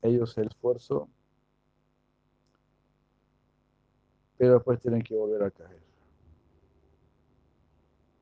Ellos 0.00 0.36
el 0.36 0.48
esfuerzo, 0.48 1.08
pero 4.36 4.54
después 4.54 4.80
tienen 4.80 5.02
que 5.02 5.14
volver 5.14 5.44
a 5.44 5.50
caer. 5.50 5.80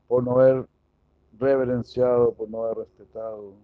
Por 0.07 0.23
no 0.23 0.39
haber 0.39 0.67
reverenciado, 1.39 2.33
por 2.33 2.49
no 2.49 2.65
haber 2.65 2.85
respetado, 2.85 3.55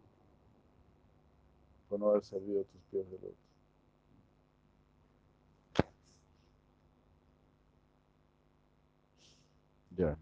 por 1.89 1.99
no 1.99 2.09
haber 2.09 2.23
servido 2.23 2.63
tus 2.63 2.81
pies 2.89 3.05
del 3.11 3.19
otro. 3.19 3.46
Ya. 9.97 10.17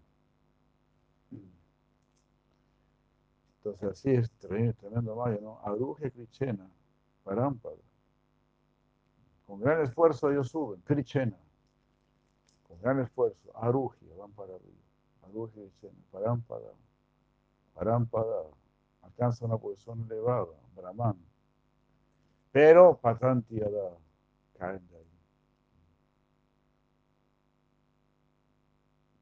Entonces 3.57 3.89
así 3.89 4.11
es 4.11 4.31
tremendo 4.31 5.15
Maya, 5.15 5.39
¿no? 5.41 5.59
Aruje 5.63 6.11
Krichena, 6.11 6.69
Parámpara. 7.23 7.75
Con 9.45 9.59
gran 9.59 9.81
esfuerzo 9.81 10.31
ellos 10.31 10.49
suben, 10.49 10.81
Krichena. 10.81 11.37
Con 12.67 12.79
gran 12.79 12.99
esfuerzo, 12.99 13.51
Aruji, 13.57 14.07
van 14.17 14.31
para 14.31 14.55
arriba. 14.55 14.81
Aruje 15.23 15.53
Krichena, 15.61 15.99
Parámpara. 16.11 16.71
Parámpara. 17.73 18.43
Alcanza 19.01 19.45
una 19.45 19.57
posición 19.57 20.05
elevada, 20.05 20.55
Brahman. 20.75 21.17
Pero 22.51 22.97
Patanti 22.97 23.61
Ada, 23.61 23.97
caen 24.57 24.87
de 24.87 24.97
ahí. 24.97 25.04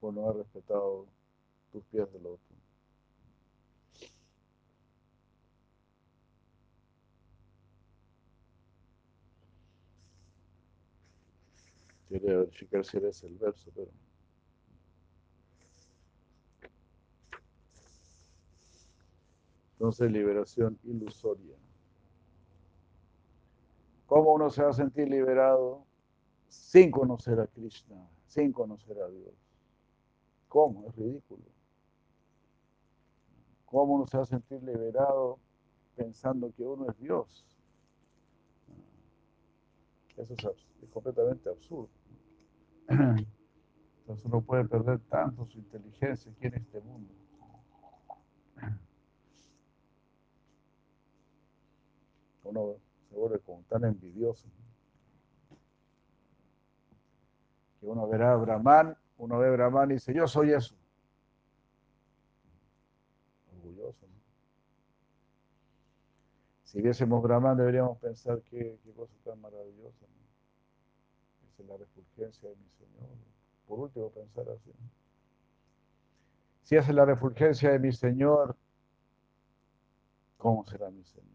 Por 0.04 0.13
no 0.13 0.26
haber 0.28 0.44
respetado 0.44 1.08
tus 1.72 1.82
pies 1.86 2.12
del 2.12 2.26
otro. 2.26 2.56
Quería 12.10 12.36
verificar 12.39 12.84
si 12.84 12.98
era 12.98 13.08
ese 13.08 13.28
el 13.28 13.38
verso, 13.38 13.72
pero. 13.74 13.92
Entonces, 19.72 20.12
liberación 20.12 20.78
ilusoria. 20.84 21.56
¿Cómo 24.06 24.34
uno 24.34 24.50
se 24.50 24.63
va 24.63 24.72
a 24.72 24.74
sentir 24.74 25.08
liberado 25.08 25.86
sin 26.50 26.92
conocer 26.92 27.39
a 27.39 27.48
Krishna, 27.48 28.06
sin 28.28 28.52
conocer 28.52 29.02
a 29.02 29.08
Dios? 29.08 29.43
¿Cómo? 30.54 30.88
Es 30.88 30.96
ridículo. 30.96 31.42
¿Cómo 33.66 33.96
uno 33.96 34.06
se 34.06 34.18
va 34.18 34.22
a 34.22 34.28
sentir 34.28 34.62
liberado 34.62 35.39
pensando 35.96 36.54
que 36.54 36.62
uno 36.62 36.92
es 36.92 37.00
Dios? 37.00 37.44
Eso 40.16 40.36
es, 40.36 40.89
completamente 40.92 41.50
absurdo. 41.50 41.89
Entonces 42.88 44.26
uno 44.26 44.42
puede 44.42 44.66
perder 44.66 45.00
tanto 45.10 45.44
su 45.48 45.58
inteligencia 45.58 46.32
aquí 46.32 46.46
en 46.46 46.54
este 46.54 46.80
mundo. 46.82 47.12
Uno 52.44 52.76
se 53.10 53.16
vuelve 53.16 53.39
como 53.39 53.63
tan 53.63 53.86
envidioso. 53.86 54.48
Que 57.80 57.88
uno 57.88 58.08
verá 58.08 58.34
a 58.34 58.36
Brahman, 58.36 58.96
uno 59.24 59.40
ve 59.40 59.50
Brahman 59.52 59.92
y 59.92 59.94
dice, 59.96 60.14
yo 60.14 60.28
soy 60.28 60.52
eso. 60.52 60.76
Orgulloso. 63.56 64.06
¿no? 64.08 64.20
Si 66.64 66.82
viésemos 66.82 67.22
Brahman 67.24 67.58
deberíamos 67.58 67.98
pensar 68.00 68.42
qué, 68.42 68.78
cosa 68.96 69.14
tan 69.24 69.40
maravillosa. 69.40 70.06
¿no? 70.08 71.48
Esa 71.48 71.64
es 71.64 71.70
la 71.70 71.78
refulgencia 71.78 72.50
de 72.50 72.56
mi 72.56 72.70
Señor. 72.70 73.10
Por 73.68 73.80
último, 73.80 74.10
pensar 74.10 74.50
así. 74.50 74.72
Si 76.64 76.76
esa 76.76 76.90
es 76.90 76.96
la 76.96 77.06
refulgencia 77.06 77.72
de 77.72 77.80
mi 77.80 77.92
Señor, 77.92 78.56
¿cómo 80.38 80.66
será 80.66 80.90
mi 80.90 81.04
Señor? 81.04 81.34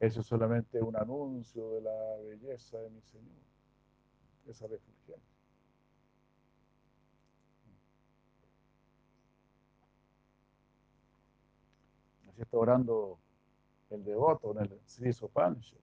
Eso 0.00 0.20
es 0.20 0.26
solamente 0.26 0.82
un 0.82 0.96
anuncio 0.96 1.70
de 1.70 1.80
la 1.80 2.16
belleza 2.24 2.76
de 2.78 2.90
mi 2.90 3.00
Señor. 3.02 3.38
Esa 4.48 4.66
refulgencia. 4.66 5.01
así 12.32 12.42
está 12.42 12.56
orando 12.56 13.18
el 13.90 14.04
devoto 14.04 14.52
en 14.52 14.58
el 14.64 14.80
Sri 14.86 15.12
Sopanche. 15.12 15.76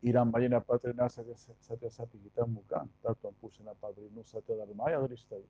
Irán 0.00 0.30
Mayena 0.30 0.60
Patrina 0.60 1.08
Satya 1.08 1.90
Sati 1.90 2.18
Gitam 2.18 2.52
Mukhan, 2.52 2.88
Tartan 3.02 3.34
Pusana 3.34 3.74
Padrinu 3.74 4.22
Satya 4.24 4.54
Dharmaya 4.54 4.98
Drishtai. 5.00 5.44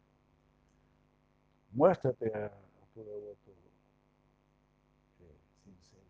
Muéstrate 1.72 2.32
a 2.34 2.50
tu 2.94 3.04
devoto 3.04 3.50
eh, 5.20 5.38
sincero. 5.62 6.02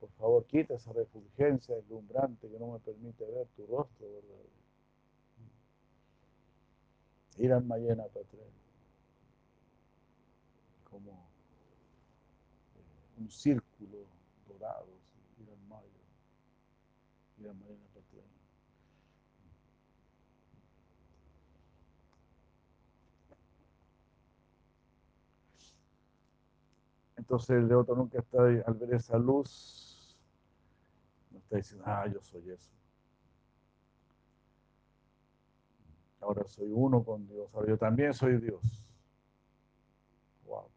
Por 0.00 0.10
favor, 0.10 0.44
quita 0.44 0.74
esa 0.74 0.92
refulgencia 0.92 1.76
deslumbrante 1.76 2.48
que 2.48 2.58
no 2.58 2.72
me 2.72 2.80
permite 2.80 3.24
ver 3.24 3.46
tu 3.56 3.64
rostro 3.66 4.06
verdadero. 4.12 4.50
Irán 7.38 7.66
Mayena 7.66 8.04
Patrina. 8.04 8.44
Como 10.90 11.31
un 13.22 13.30
círculo 13.30 14.06
dorado, 14.48 14.88
Iran 15.38 15.68
Maya. 15.68 16.02
Iran 17.38 17.58
Mayena 17.60 17.86
Patre. 17.94 18.22
Entonces 27.16 27.50
el 27.50 27.68
devoto 27.68 27.94
nunca 27.94 28.18
está 28.18 28.42
al 28.42 28.74
ver 28.74 28.94
esa 28.94 29.16
luz, 29.16 30.18
no 31.30 31.38
está 31.38 31.56
diciendo, 31.56 31.84
ah, 31.86 32.06
yo 32.08 32.20
soy 32.22 32.50
eso. 32.50 32.72
Ahora 36.20 36.46
soy 36.48 36.70
uno 36.72 37.04
con 37.04 37.26
Dios, 37.28 37.48
ahora 37.54 37.68
yo 37.68 37.78
también 37.78 38.12
soy 38.14 38.38
Dios. 38.38 38.62
Wow. 40.46 40.68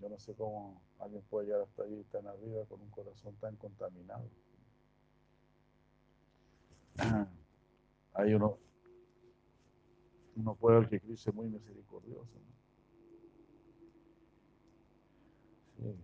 Yo 0.00 0.08
no 0.08 0.18
sé 0.18 0.34
cómo 0.34 0.80
alguien 1.00 1.22
puede 1.22 1.46
llegar 1.46 1.62
hasta 1.62 1.82
ahí 1.82 2.04
tan 2.12 2.26
arriba 2.26 2.64
con 2.66 2.80
un 2.80 2.90
corazón 2.90 3.34
tan 3.36 3.56
contaminado. 3.56 4.28
Ahí 8.14 8.34
uno, 8.34 8.58
uno 10.36 10.54
puede 10.54 10.80
ver 10.80 10.88
que 10.90 11.00
Cristo 11.00 11.30
es 11.30 11.36
muy 11.36 11.48
misericordioso. 11.48 12.34
¿no? 15.78 15.92
Sí. 15.92 15.96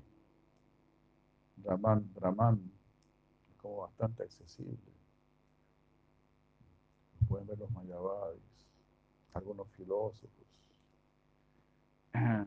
Brahman, 1.57 2.11
Brahman, 2.15 2.73
es 3.51 3.57
como 3.59 3.79
bastante 3.79 4.23
accesible. 4.23 4.79
Pueden 7.29 7.49
ver 7.49 7.59
los 7.59 7.71
mayavadis, 7.73 8.41
algunos 9.35 9.69
filósofos, 9.73 10.31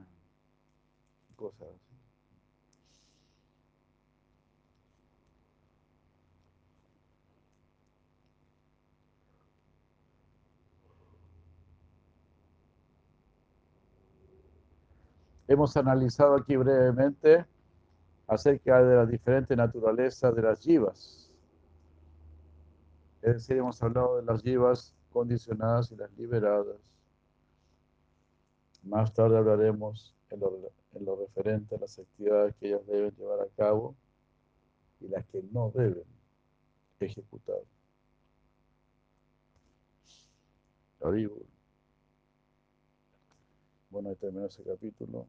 cosas 1.36 1.68
Hemos 15.50 15.76
analizado 15.76 16.36
aquí 16.36 16.56
brevemente 16.56 17.44
acerca 18.28 18.84
de 18.84 18.96
la 18.98 19.06
diferente 19.08 19.56
naturaleza 19.56 20.32
de 20.32 20.44
las 20.44 20.64
yivas. 20.64 21.32
Es 23.24 23.34
decir, 23.34 23.58
hemos 23.58 23.82
hablado 23.82 24.18
de 24.18 24.24
las 24.32 24.44
yivas 24.44 24.94
condicionadas 25.12 25.92
y 25.92 25.96
las 25.96 26.12
liberadas. 26.16 26.78
Más 28.84 29.12
tarde 29.12 29.40
hablaremos 29.40 30.16
en 30.30 30.40
lo, 30.40 30.72
en 30.94 31.20
referente 31.20 31.76
a 31.76 31.80
las 31.80 31.98
actividades 31.98 32.54
que 32.58 32.68
ellas 32.68 32.86
deben 32.86 33.16
llevar 33.16 33.42
a 33.42 33.48
cabo 33.58 33.96
y 35.00 35.08
las 35.08 35.26
que 35.26 35.42
no 35.52 35.72
deben 35.74 36.06
ejecutar. 37.00 37.64
Haribol. 41.02 41.44
Bueno, 43.90 44.10
ahí 44.10 44.16
terminó 44.16 44.46
ese 44.46 44.62
capítulo. 44.62 45.26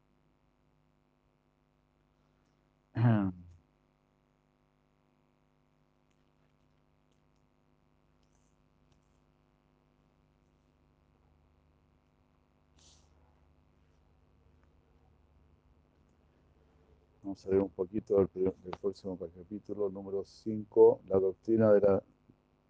Vamos 17.22 17.46
a 17.46 17.50
ver 17.50 17.60
un 17.60 17.68
poquito 17.70 18.16
del, 18.16 18.28
del 18.34 18.76
próximo 18.80 19.16
capítulo, 19.16 19.88
número 19.88 20.24
5, 20.24 21.02
la 21.08 21.18
doctrina 21.18 21.72
de 21.72 21.80
la 21.80 22.02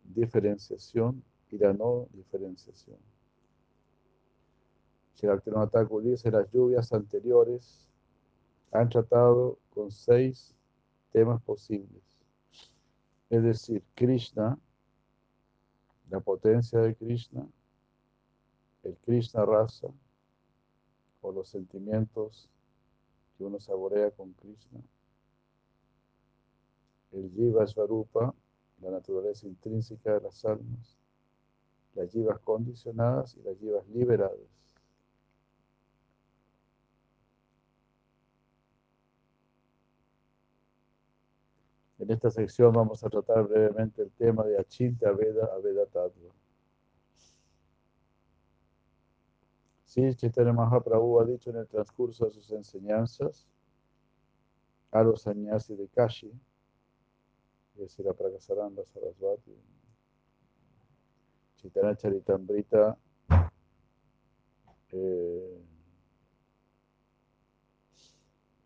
diferenciación 0.05 1.23
y 1.51 1.59
la 1.59 1.73
no 1.73 2.09
diferenciación. 2.13 2.99
Shiraktirana 5.15 5.67
Thakur 5.69 6.03
dice, 6.03 6.31
las 6.31 6.51
lluvias 6.51 6.93
anteriores 6.93 7.87
han 8.73 8.89
tratado 8.89 9.59
con 9.71 9.91
seis 9.91 10.55
temas 11.13 11.43
posibles. 11.43 12.03
Es 13.29 13.43
decir, 13.43 13.83
Krishna, 13.95 14.59
la 16.09 16.21
potencia 16.21 16.81
de 16.81 16.95
Krishna, 16.95 17.47
el 18.83 18.97
Krishna 18.99 19.45
rasa, 19.45 19.89
o 21.23 21.33
los 21.33 21.49
sentimientos 21.49 22.49
que 23.37 23.45
uno 23.45 23.61
saborea 23.61 24.11
con 24.11 24.33
Krishna, 24.33 24.81
el 27.13 27.31
Jiva 27.31 27.67
Swarupa, 27.67 28.35
la 28.81 28.91
naturaleza 28.91 29.47
intrínseca 29.47 30.15
de 30.15 30.21
las 30.21 30.45
almas, 30.45 30.97
las 31.95 32.11
Jivas 32.11 32.39
condicionadas 32.41 33.37
y 33.37 33.43
las 33.43 33.59
Jivas 33.59 33.87
liberadas. 33.89 34.60
En 42.01 42.11
esta 42.11 42.31
sección 42.31 42.73
vamos 42.73 43.05
a 43.05 43.11
tratar 43.11 43.47
brevemente 43.47 44.01
el 44.01 44.11
tema 44.13 44.43
de 44.45 44.59
Achinta 44.59 45.13
Veda 45.13 45.51
a 45.55 45.59
Veda 45.59 45.85
Tattva. 45.85 46.33
Sí, 49.85 50.15
Chaitanya 50.15 50.55
Mahaprabhu 50.55 51.21
ha 51.21 51.27
dicho 51.27 51.51
en 51.51 51.57
el 51.57 51.67
transcurso 51.67 52.25
de 52.25 52.31
sus 52.31 52.51
enseñanzas 52.53 53.47
a 54.93 55.03
los 55.03 55.23
sannyasi 55.23 55.75
de 55.75 55.89
Kashi, 55.89 56.33
es 57.75 57.81
decir, 57.81 58.09
a 58.09 58.15
Prakasaranda 58.15 58.83
Sarasvati, 58.87 59.55
Chaitanya 61.57 61.97
Charitamrita, 61.97 62.97
eh, 64.93 65.63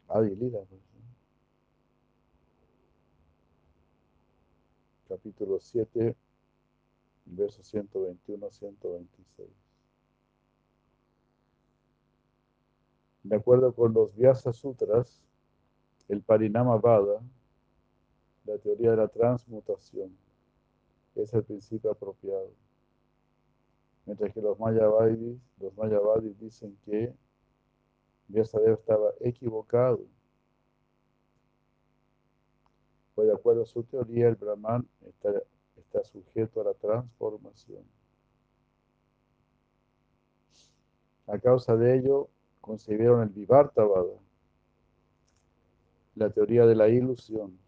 Adi 0.09 0.37
Lila, 0.37 0.61
pues, 0.69 0.81
¿no? 0.95 0.95
Capítulo 5.15 5.61
7, 5.61 6.17
versos 7.27 7.67
121 7.69 8.47
a 8.47 8.51
126. 8.51 9.49
De 13.23 13.37
acuerdo 13.37 13.73
con 13.73 13.95
los 13.95 14.13
Vyasa 14.17 14.53
Sutras, 14.53 15.23
el 16.09 16.21
Parinama 16.21 16.77
Vada, 16.79 17.23
la 18.45 18.59
teoría 18.59 18.91
de 18.91 18.97
la 18.97 19.09
transmutación, 19.09 20.17
es 21.15 21.33
el 21.33 21.45
principio 21.45 21.93
apropiado. 21.93 22.51
Mientras 24.07 24.35
que 24.35 24.43
los 24.43 24.59
Mayavadis, 24.59 25.39
los 25.61 25.77
Mayavadis 25.77 26.39
dicen 26.41 26.77
que 26.85 27.15
Vyasadeva 28.27 28.75
estaba 28.75 29.13
equivocado. 29.21 30.01
Pues 33.15 33.29
de 33.29 33.35
acuerdo 33.35 33.63
a 33.63 33.67
su 33.67 33.83
teoría, 33.85 34.29
el 34.29 34.35
Brahman 34.35 34.89
está, 35.07 35.31
está 35.77 36.03
sujeto 36.05 36.61
a 36.61 36.65
la 36.65 36.75
transformación. 36.75 37.85
A 41.27 41.39
causa 41.39 41.77
de 41.77 41.97
ello, 41.97 42.29
concebieron 42.61 43.23
el 43.23 43.29
Vivartavada, 43.29 44.19
la 46.17 46.31
teoría 46.31 46.67
de 46.67 46.75
la 46.75 46.89
ilusión. 46.89 47.59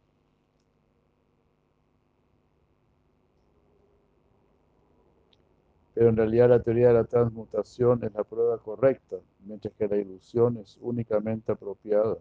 Pero 5.94 6.10
en 6.10 6.16
realidad 6.16 6.50
la 6.50 6.62
teoría 6.62 6.88
de 6.88 6.94
la 6.94 7.04
transmutación 7.04 8.04
es 8.04 8.12
la 8.12 8.24
prueba 8.24 8.58
correcta, 8.58 9.16
mientras 9.40 9.72
que 9.74 9.88
la 9.88 9.96
ilusión 9.96 10.58
es 10.58 10.76
únicamente 10.82 11.52
apropiada. 11.52 12.18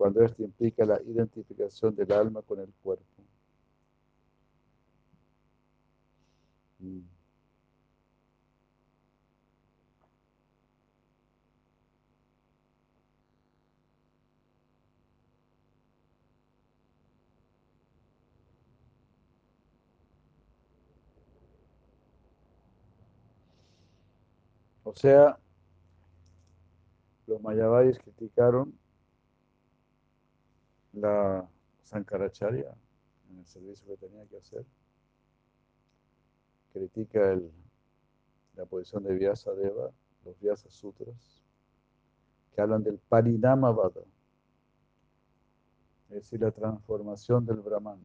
Cuando 0.00 0.22
esto 0.24 0.42
implica 0.42 0.86
la 0.86 0.98
identificación 1.02 1.94
del 1.94 2.10
alma 2.12 2.40
con 2.40 2.58
el 2.58 2.72
cuerpo. 2.82 3.04
Mm. 6.78 7.00
O 24.82 24.94
sea, 24.94 25.38
los 27.26 27.42
mayavadis 27.42 27.98
criticaron 27.98 28.72
la 30.92 31.48
Sankaracharya, 31.82 32.74
en 33.30 33.38
el 33.38 33.46
servicio 33.46 33.86
que 33.86 33.96
tenía 33.96 34.26
que 34.26 34.36
hacer, 34.36 34.64
critica 36.72 37.32
el, 37.32 37.50
la 38.56 38.64
posición 38.66 39.02
de 39.02 39.14
Vyasadeva, 39.14 39.90
los 40.24 40.38
Vyasa 40.40 40.70
Sutras, 40.70 41.42
que 42.54 42.60
hablan 42.60 42.82
del 42.82 42.98
Parinama 42.98 43.70
Vada, 43.70 44.02
es 46.10 46.16
decir, 46.16 46.40
la 46.40 46.50
transformación 46.50 47.46
del 47.46 47.60
Brahman. 47.60 48.00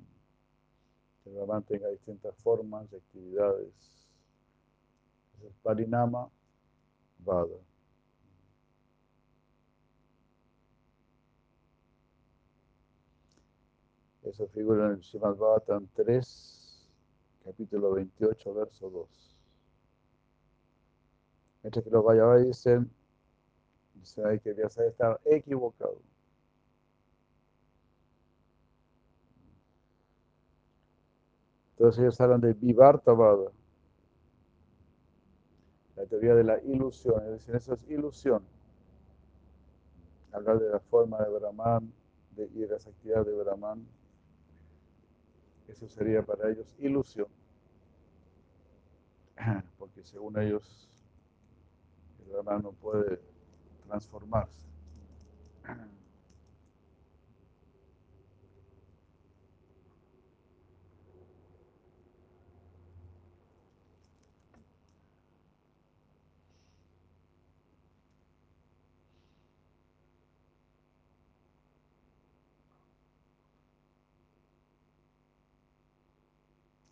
Que 1.24 1.30
el 1.32 1.36
Brahman 1.38 1.64
tenga 1.64 1.90
distintas 1.90 2.36
formas 2.38 2.88
y 2.92 2.96
actividades. 2.96 3.74
Es 5.34 5.44
el 5.44 5.54
Parinama 5.64 6.30
Vada. 7.18 7.58
Eso 14.26 14.48
figura 14.48 14.88
en 14.88 14.94
el 14.94 15.04
Srimad 15.04 15.36
Bhagavatam 15.36 15.88
3, 15.94 16.88
capítulo 17.44 17.92
28, 17.92 18.54
verso 18.56 18.90
2. 18.90 19.36
Mientras 21.62 21.86
que 21.86 21.92
los 21.92 22.04
Vayavas 22.04 22.44
dicen, 22.44 22.90
dicen 23.94 24.26
ahí 24.26 24.40
que 24.40 24.54
Vyasa 24.54 24.84
estaba 24.86 25.20
equivocado. 25.26 26.00
Entonces 31.78 32.02
ellos 32.02 32.20
hablan 32.20 32.42
de 32.42 32.54
Vivartavada, 32.54 33.52
la 35.96 36.06
teoría 36.08 36.34
de 36.34 36.44
la 36.44 36.60
ilusión. 36.64 37.22
Es 37.26 37.32
decir, 37.32 37.56
eso 37.56 37.74
es 37.76 37.90
ilusión. 37.92 38.44
Hablar 40.32 40.58
de 40.58 40.70
la 40.70 40.80
forma 40.80 41.22
de 41.22 41.30
Brahman 41.30 41.94
de, 42.32 42.46
y 42.56 42.62
de 42.62 42.68
las 42.70 42.88
actividades 42.88 43.28
de 43.28 43.34
Brahman 43.34 43.86
eso 45.68 45.88
sería 45.88 46.22
para 46.22 46.50
ellos 46.50 46.68
ilusión. 46.80 47.28
Porque 49.78 50.04
según 50.04 50.40
ellos, 50.40 50.90
el 52.20 52.32
Brahman 52.32 52.64
no 52.64 52.72
puede 52.72 53.20
transformarse. 53.88 54.75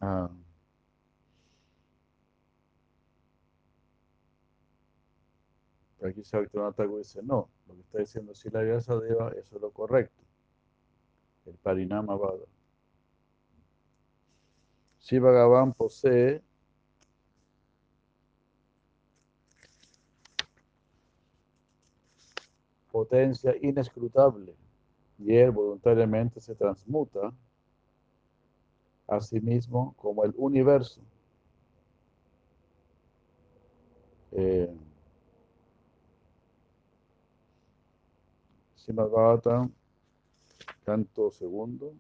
Ah. 0.06 0.30
Pero 5.98 6.10
aquí 6.12 6.22
Bhaktivinoda 6.30 6.98
dice, 6.98 7.24
no, 7.24 7.50
lo 7.68 7.76
que 7.76 7.82
está 7.82 8.00
diciendo 8.00 8.36
Sila 8.36 8.62
Vyasadeva, 8.64 9.30
eso 9.32 9.56
es 9.56 9.62
lo 9.62 9.72
correcto. 9.72 10.22
El 11.46 11.56
Parinama 11.56 12.18
Vada. 12.18 12.44
Si 15.00 15.20
Bhagavan 15.20 15.74
posee 15.74 16.42
potencia 22.92 23.56
inescrutable 23.62 24.54
y 25.18 25.36
él 25.36 25.52
voluntariamente 25.52 26.42
se 26.42 26.56
transmuta 26.56 27.34
a 29.08 29.20
mismo 29.42 29.94
como 29.98 30.24
el 30.24 30.34
universo. 30.38 31.02
Eh, 34.32 34.74
canto 40.86 41.32
segundo, 41.32 41.94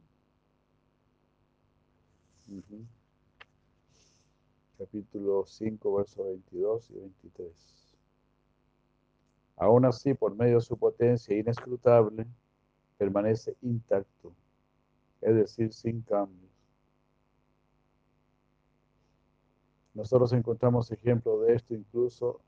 capítulo 4.78 5.46
5, 5.46 5.96
versos 5.96 6.26
22 6.26 6.90
y 6.92 6.94
23. 7.00 7.54
Aún 9.56 9.86
así, 9.86 10.14
por 10.14 10.36
medio 10.36 10.56
de 10.56 10.62
su 10.62 10.78
potencia 10.78 11.38
inescrutable, 11.38 12.26
permanece 12.98 13.56
intacto, 13.62 14.34
es 15.22 15.36
decir, 15.36 15.72
sin 15.74 16.02
cambios. 16.02 16.43
Nosotros 19.94 20.34
encontramos 20.34 20.92
ejemplos 20.92 21.42
de 21.42 21.54
esto 21.54 21.76
incluso 21.76 22.42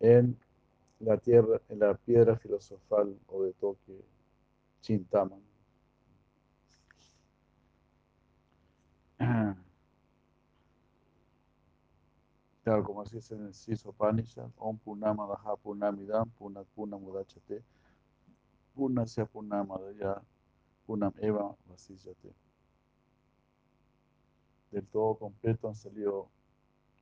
en 0.00 0.38
la 1.00 1.18
tierra, 1.18 1.60
en 1.68 1.78
la 1.80 1.94
piedra 1.94 2.36
filosofal 2.36 3.18
o 3.26 3.42
de 3.42 3.52
toque 3.54 4.04
Chintaman. 4.80 5.42
Claro, 12.62 12.84
como 12.84 13.02
así 13.02 13.16
dice 13.16 13.34
en 13.34 13.46
el 13.46 13.54
Siso 13.54 13.92
Panishad, 13.92 14.50
Om 14.56 14.78
Punama 14.78 15.26
Daha 15.26 15.56
Punamidam 15.56 16.30
Punat 16.30 16.66
Punam 16.74 17.04
Udachate 17.04 17.62
Punasya 18.74 19.26
Punama 19.26 19.78
Punam 20.86 21.12
Eva 21.18 21.54
Vasíyate. 21.66 22.43
Del 24.74 24.86
todo 24.88 25.14
completo 25.14 25.68
han 25.68 25.76
salido 25.76 26.28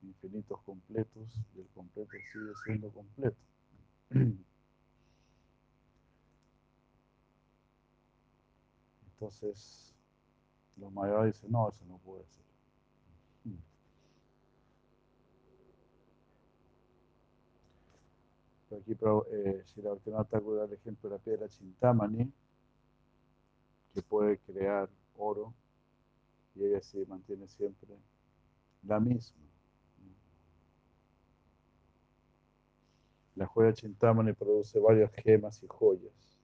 infinitos 0.02 0.60
completos 0.60 1.26
y 1.56 1.60
el 1.60 1.68
completo 1.68 2.10
sigue 2.30 2.52
siendo 2.66 2.90
completo. 2.90 3.38
Entonces, 9.14 9.94
los 10.76 10.92
mayores 10.92 11.32
dicen, 11.32 11.50
no, 11.50 11.70
eso 11.70 11.82
no 11.86 11.96
puede 11.96 12.26
ser. 12.26 12.44
Pero 18.68 18.82
aquí 18.82 18.94
eh, 19.32 19.62
si 19.64 19.80
la 19.80 19.94
da 19.94 20.64
el 20.66 20.72
ejemplo 20.74 21.08
de 21.08 21.16
la 21.16 21.22
piedra 21.22 21.48
Chintamani, 21.48 22.30
que 23.94 24.02
puede 24.02 24.36
crear 24.40 24.90
oro, 25.16 25.54
y 26.54 26.64
ella 26.64 26.80
se 26.82 27.04
mantiene 27.06 27.48
siempre 27.48 27.96
la 28.82 29.00
misma. 29.00 29.42
La 33.34 33.46
joya 33.46 33.72
Chintamani 33.72 34.34
produce 34.34 34.78
varias 34.78 35.10
gemas 35.14 35.62
y 35.62 35.66
joyas, 35.66 36.38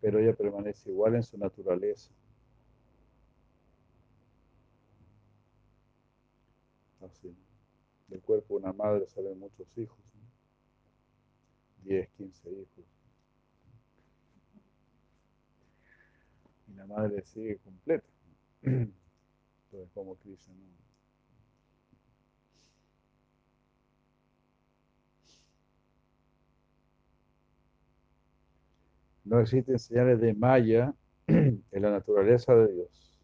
pero 0.00 0.18
ella 0.20 0.34
permanece 0.34 0.90
igual 0.90 1.16
en 1.16 1.22
su 1.24 1.36
naturaleza. 1.38 2.12
Así. 7.00 7.34
Del 8.06 8.20
cuerpo 8.20 8.54
de 8.54 8.64
una 8.64 8.72
madre 8.72 9.06
salen 9.08 9.38
muchos 9.38 9.66
hijos, 9.76 9.98
10, 11.82 12.08
15 12.10 12.50
hijos. 12.50 12.84
Y 16.68 16.74
la 16.74 16.86
madre 16.86 17.22
sigue 17.22 17.58
completa. 17.58 18.19
Entonces, 18.62 19.90
como 19.94 20.16
Krishna 20.16 20.54
no. 29.24 29.40
Existen 29.40 29.78
señales 29.78 30.20
de 30.20 30.34
Maya 30.34 30.94
en 31.26 31.62
la 31.72 31.90
naturaleza 31.90 32.54
de 32.54 32.72
Dios. 32.72 33.16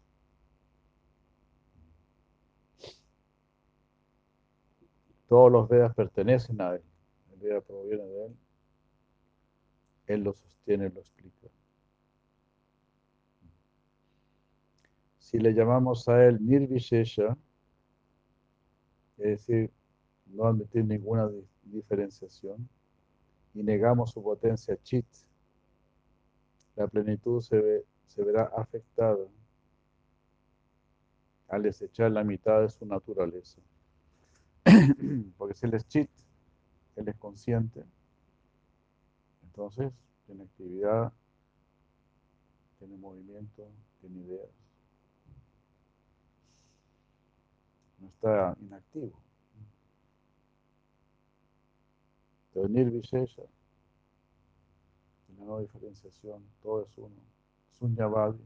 Todos 5.27 5.51
los 5.51 5.67
Vedas 5.67 5.93
pertenecen 5.93 6.61
a 6.61 6.75
Él. 6.75 6.81
El 7.33 7.39
Veda 7.39 7.61
proviene 7.61 8.05
de 8.05 8.25
Él. 8.27 8.37
Él 10.07 10.23
lo 10.23 10.33
sostiene, 10.33 10.89
lo 10.89 11.01
explica. 11.01 11.47
Si 15.27 15.37
le 15.37 15.53
llamamos 15.53 16.07
a 16.07 16.23
Él 16.23 16.37
Nirvishesha, 16.39 17.37
es 19.17 19.25
decir, 19.25 19.69
no 20.27 20.45
admitir 20.45 20.85
ninguna 20.85 21.29
diferenciación, 21.63 22.69
y 23.53 23.61
negamos 23.61 24.11
su 24.11 24.23
potencia 24.23 24.81
chit, 24.83 25.05
la 26.77 26.87
plenitud 26.87 27.41
se, 27.41 27.83
se 28.05 28.23
verá 28.23 28.43
afectada 28.55 29.27
al 31.49 31.61
desechar 31.61 32.09
la 32.09 32.23
mitad 32.23 32.61
de 32.61 32.69
su 32.69 32.85
naturaleza. 32.85 33.59
Porque 35.37 35.55
si 35.55 35.65
él 35.65 35.73
es 35.73 35.85
chit, 35.89 36.09
él 36.95 37.05
es 37.05 37.17
consciente, 37.17 37.83
entonces 39.43 39.91
tiene 40.25 40.43
actividad 40.43 41.11
tiene 42.79 42.95
movimiento, 42.95 43.67
tiene 43.99 44.19
ideas. 44.19 44.66
Está 48.17 48.55
inactivo. 48.59 49.13
Pero 52.53 52.67
Nirvishesha, 52.67 53.43
la 55.37 55.45
no 55.45 55.59
diferenciación, 55.59 56.43
todo 56.63 56.83
es 56.83 56.97
uno. 56.97 57.15
Sunyavadi, 57.77 58.43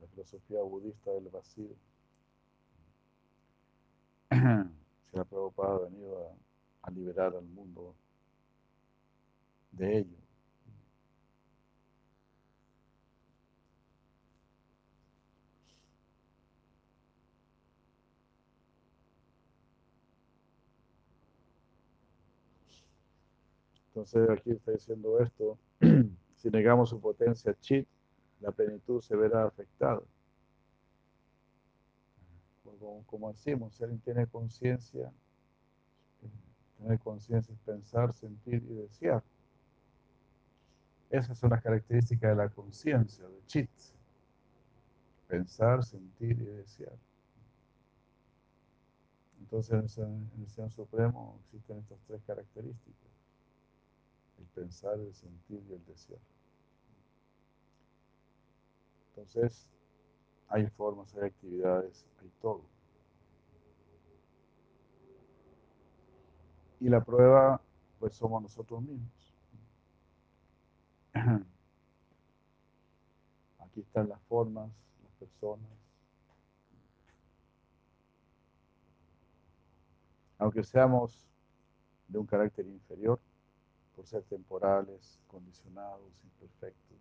la 0.00 0.06
filosofía 0.06 0.62
budista 0.62 1.10
del 1.10 1.28
vacío. 1.28 1.74
Se 4.30 5.18
ha 5.18 5.24
preocupado 5.24 5.74
ha 5.74 5.88
venido 5.88 6.36
a 6.82 6.90
liberar 6.92 7.34
al 7.34 7.44
mundo 7.46 7.96
de 9.72 9.98
ello. 9.98 10.19
Entonces 23.90 24.30
aquí 24.30 24.52
está 24.52 24.70
diciendo 24.70 25.18
esto, 25.18 25.58
si 26.36 26.48
negamos 26.48 26.90
su 26.90 27.00
potencia 27.00 27.56
chit, 27.58 27.88
la 28.40 28.52
plenitud 28.52 29.00
se 29.00 29.16
verá 29.16 29.44
afectada. 29.44 30.00
Como, 33.06 33.32
decimos, 33.32 33.74
si 33.74 33.82
alguien 33.82 34.00
tiene 34.00 34.26
conciencia, 34.26 35.12
tener 36.78 36.98
conciencia 37.00 37.52
es 37.52 37.60
pensar, 37.60 38.14
sentir 38.14 38.64
y 38.70 38.74
desear. 38.74 39.22
Esas 41.10 41.36
son 41.36 41.50
las 41.50 41.60
características 41.60 42.30
de 42.30 42.36
la 42.36 42.48
conciencia, 42.48 43.26
de 43.26 43.44
chit. 43.46 43.70
Pensar, 45.26 45.84
sentir 45.84 46.40
y 46.40 46.44
desear. 46.44 46.96
Entonces 49.40 49.98
en 49.98 50.30
el 50.38 50.48
Señor 50.48 50.70
Supremo 50.70 51.38
existen 51.42 51.78
estas 51.78 51.98
tres 52.06 52.22
características 52.24 53.09
el 54.40 54.46
pensar, 54.46 54.98
el 54.98 55.14
sentir 55.14 55.62
y 55.68 55.72
el 55.74 55.84
desear. 55.86 56.20
Entonces, 59.10 59.68
hay 60.48 60.66
formas, 60.68 61.14
hay 61.14 61.24
actividades, 61.28 62.06
hay 62.20 62.30
todo. 62.40 62.62
Y 66.80 66.88
la 66.88 67.04
prueba, 67.04 67.60
pues 67.98 68.14
somos 68.14 68.42
nosotros 68.42 68.82
mismos. 68.82 69.34
Aquí 73.58 73.80
están 73.80 74.08
las 74.08 74.22
formas, 74.22 74.70
las 75.04 75.12
personas. 75.18 75.68
Aunque 80.38 80.64
seamos 80.64 81.28
de 82.08 82.18
un 82.18 82.24
carácter 82.26 82.66
inferior, 82.66 83.20
por 84.00 84.06
ser 84.06 84.22
temporales, 84.22 85.20
condicionados, 85.26 86.10
imperfectos, 86.24 86.96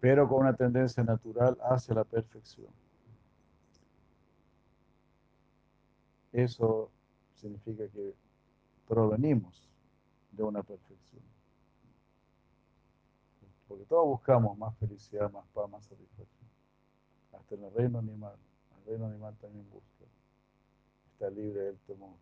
pero 0.00 0.28
con 0.28 0.40
una 0.40 0.56
tendencia 0.56 1.04
natural 1.04 1.56
hacia 1.62 1.94
la 1.94 2.02
perfección. 2.02 2.66
Eso 6.32 6.90
significa 7.36 7.86
que 7.90 8.12
provenimos 8.88 9.70
de 10.32 10.42
una 10.42 10.64
perfección. 10.64 11.22
Porque 13.68 13.84
todos 13.84 14.04
buscamos 14.04 14.58
más 14.58 14.76
felicidad, 14.78 15.30
más 15.30 15.46
paz, 15.54 15.70
más 15.70 15.84
satisfacción. 15.84 16.50
Hasta 17.34 17.54
en 17.54 17.62
el 17.62 17.72
reino 17.72 18.00
animal. 18.00 18.34
El 18.78 18.84
reino 18.84 19.06
animal 19.06 19.36
también 19.40 19.64
busca. 19.70 20.04
Está 21.12 21.30
libre 21.30 21.60
del 21.60 21.78
temor. 21.86 22.16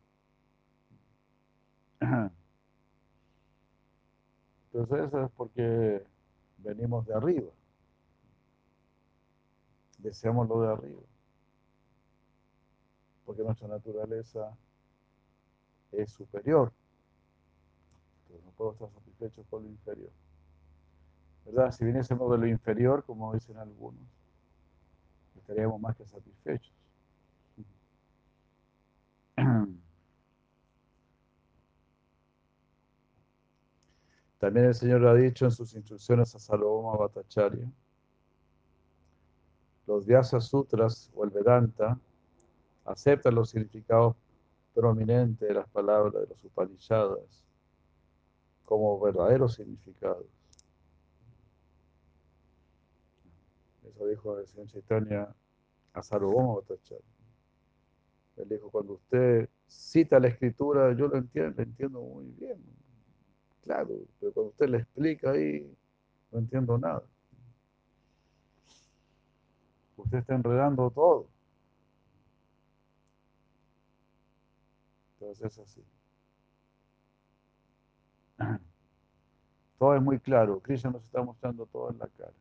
Entonces 4.73 5.09
eso 5.09 5.25
es 5.25 5.31
porque 5.33 6.07
venimos 6.59 7.07
de 7.07 7.15
arriba. 7.15 7.51
Deseamos 9.99 10.49
lo 10.49 10.63
de 10.63 10.73
arriba. 10.73 11.03
Porque 13.25 13.43
nuestra 13.43 13.69
naturaleza 13.69 14.57
es 15.93 16.11
superior. 16.13 16.73
Entonces 18.23 18.47
no 18.47 18.53
podemos 18.53 18.75
estar 18.75 18.91
satisfechos 18.93 19.47
con 19.51 19.65
lo 19.65 19.69
inferior. 19.69 20.11
¿Verdad? 21.45 21.73
Si 21.73 21.85
viniésemos 21.85 22.31
de 22.31 22.39
lo 22.39 22.47
inferior, 22.47 23.05
como 23.05 23.35
dicen 23.35 23.57
algunos, 23.59 24.03
estaríamos 25.37 25.81
más 25.81 25.97
que 25.97 26.07
satisfechos. 26.07 26.80
También 34.41 34.65
el 34.65 34.75
Señor 34.75 35.07
ha 35.07 35.15
dicho 35.15 35.45
en 35.45 35.51
sus 35.51 35.75
instrucciones 35.75 36.35
a 36.35 36.39
Salomón 36.39 36.97
Bhattacharya, 36.99 37.71
los 39.87 40.07
Vyasa 40.07 40.41
Sutras 40.41 41.11
o 41.15 41.25
el 41.25 41.31
Vedanta 41.31 41.99
aceptan 42.87 43.35
los 43.35 43.51
significados 43.51 44.17
prominentes 44.75 45.47
de 45.47 45.55
las 45.55 45.69
palabras 45.69 46.15
de 46.15 46.27
los 46.27 46.43
Upanishadas 46.43 47.45
como 48.65 48.99
verdaderos 48.99 49.55
significados. 49.55 50.25
Eso 53.87 54.07
dijo 54.07 54.39
el 54.39 54.47
Señor 54.47 54.69
Chaitanya 54.69 55.35
a 55.93 56.03
Salomón 56.03 56.55
Bhattacharya. 56.57 57.05
Él 58.39 58.49
dijo, 58.49 58.71
cuando 58.71 58.95
usted 58.95 59.51
cita 59.67 60.19
la 60.19 60.29
escritura, 60.29 60.95
yo 60.95 61.09
lo 61.09 61.19
entiendo, 61.19 61.57
lo 61.59 61.63
entiendo 61.63 62.01
muy 62.01 62.25
bien 62.39 62.81
Claro, 63.63 63.91
pero 64.19 64.33
cuando 64.33 64.51
usted 64.51 64.69
le 64.69 64.79
explica 64.79 65.31
ahí, 65.31 65.77
no 66.31 66.39
entiendo 66.39 66.79
nada. 66.79 67.03
Usted 69.97 70.19
está 70.19 70.35
enredando 70.35 70.91
todo. 70.91 71.29
Entonces 75.15 75.47
es 75.47 75.59
así. 75.59 75.85
Todo 79.79 79.97
es 79.97 80.03
muy 80.03 80.19
claro. 80.19 80.61
Krishna 80.61 80.91
nos 80.91 81.05
está 81.05 81.23
mostrando 81.23 81.65
todo 81.65 81.91
en 81.91 81.99
la 81.99 82.07
cara. 82.09 82.35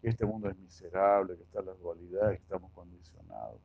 Que 0.00 0.08
este 0.08 0.26
mundo 0.26 0.48
es 0.48 0.56
miserable, 0.58 1.36
que 1.36 1.44
están 1.44 1.66
las 1.66 1.78
dualidades, 1.78 2.38
que 2.38 2.42
estamos 2.42 2.72
condicionados. 2.72 3.60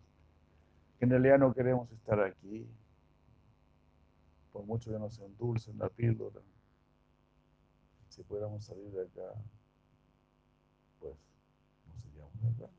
Que 0.99 1.05
en 1.05 1.12
realidad 1.12 1.39
no 1.39 1.53
queremos 1.55 1.91
estar 1.91 2.20
aquí 2.22 2.68
por 4.51 4.65
mucho 4.65 4.91
que 4.91 4.99
nos 4.99 5.17
endulcen 5.19 5.77
la 5.77 5.89
píldora, 5.89 6.41
si 8.09 8.23
pudiéramos 8.23 8.65
salir 8.65 8.91
de 8.91 9.03
acá, 9.03 9.33
pues 10.99 11.15
no 11.87 11.95
seríamos 12.01 12.41
de 12.41 12.65
acá. 12.65 12.69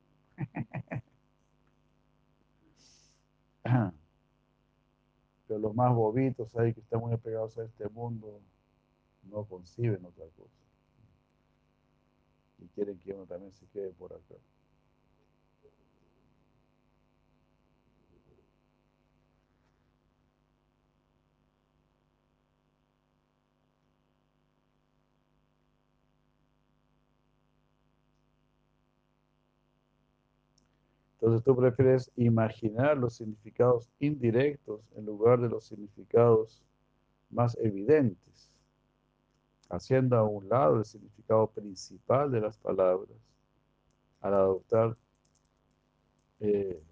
Pero 5.46 5.60
los 5.60 5.74
más 5.74 5.94
bobitos 5.94 6.54
ahí 6.56 6.74
que 6.74 6.80
están 6.80 7.00
muy 7.00 7.12
apegados 7.12 7.58
a 7.58 7.64
este 7.64 7.88
mundo 7.88 8.40
no 9.22 9.44
conciben 9.44 10.04
otra 10.04 10.26
cosa. 10.36 10.60
Y 12.58 12.68
quieren 12.68 12.98
que 12.98 13.12
uno 13.12 13.26
también 13.26 13.52
se 13.52 13.66
quede 13.66 13.90
por 13.92 14.12
acá. 14.12 14.34
Entonces 31.22 31.44
tú 31.44 31.54
prefieres 31.54 32.10
imaginar 32.16 32.98
los 32.98 33.14
significados 33.14 33.88
indirectos 34.00 34.80
en 34.96 35.06
lugar 35.06 35.40
de 35.40 35.48
los 35.48 35.64
significados 35.64 36.64
más 37.30 37.56
evidentes, 37.60 38.50
haciendo 39.68 40.16
a 40.16 40.24
un 40.24 40.48
lado 40.48 40.78
el 40.78 40.84
significado 40.84 41.46
principal 41.46 42.32
de 42.32 42.40
las 42.40 42.58
palabras 42.58 43.16
al 44.20 44.34
adoptar 44.34 44.96
eh, 46.40 46.82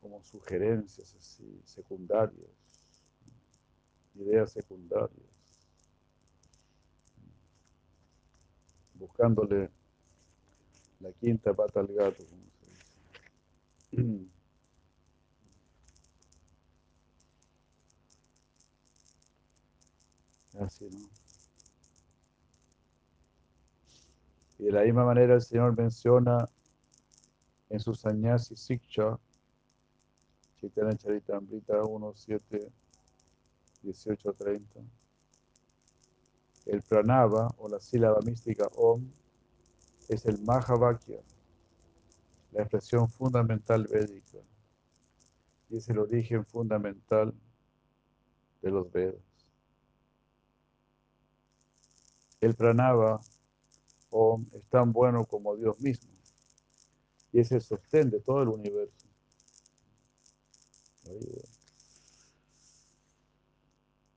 como 0.00 0.24
sugerencias 0.24 1.14
así, 1.16 1.60
secundarias, 1.66 2.48
ideas 4.14 4.50
secundarias, 4.50 5.68
buscándole 8.94 9.68
la 11.04 11.12
quinta 11.12 11.52
pata 11.52 11.80
al 11.80 11.88
gato, 11.88 12.24
como 12.24 12.42
se 12.50 12.66
dice. 13.92 14.30
Así, 20.60 20.88
¿no? 20.88 21.08
Y 24.58 24.64
de 24.64 24.72
la 24.72 24.82
misma 24.82 25.04
manera 25.04 25.34
el 25.34 25.42
Señor 25.42 25.76
menciona 25.76 26.48
en 27.68 27.80
su 27.80 27.92
Sanyasi 27.94 28.56
Siksha, 28.56 29.18
Chaitanya 30.60 30.96
Charitamrita 30.96 31.82
1, 31.82 32.12
7, 32.14 32.72
18, 33.82 34.32
30. 34.32 34.80
El 36.66 36.82
pranava 36.82 37.48
o 37.58 37.68
la 37.68 37.80
sílaba 37.80 38.20
mística 38.24 38.66
Om 38.76 39.10
es 40.08 40.26
el 40.26 40.38
Mahavakya, 40.40 41.20
la 42.52 42.62
expresión 42.62 43.08
fundamental 43.08 43.86
védica, 43.86 44.38
y 45.70 45.76
es 45.76 45.88
el 45.88 45.98
origen 45.98 46.44
fundamental 46.44 47.34
de 48.62 48.70
los 48.70 48.90
Vedas. 48.92 49.22
El 52.40 52.54
pranava 52.54 53.20
Om 54.10 54.46
es 54.52 54.64
tan 54.68 54.92
bueno 54.92 55.24
como 55.24 55.56
Dios 55.56 55.80
mismo, 55.80 56.12
y 57.32 57.40
es 57.40 57.50
el 57.52 57.62
sostén 57.62 58.10
de 58.10 58.20
todo 58.20 58.42
el 58.42 58.48
universo. 58.48 59.08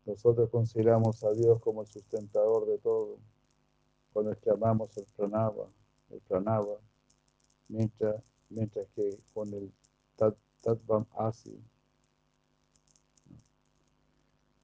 Nosotros 0.05 0.49
consideramos 0.49 1.23
a 1.23 1.31
Dios 1.31 1.59
como 1.61 1.81
el 1.81 1.87
sustentador 1.87 2.65
de 2.65 2.77
todo. 2.77 3.17
Cuando 4.13 4.31
exclamamos 4.31 4.95
el 4.97 5.05
pranava, 5.15 5.69
el 6.11 6.19
pranava, 6.21 6.79
mientras, 7.67 8.23
mientras 8.49 8.87
que 8.95 9.19
con 9.33 9.53
el 9.53 9.71
tat, 10.15 10.35
tatvam 10.61 11.05
asi. 11.17 11.59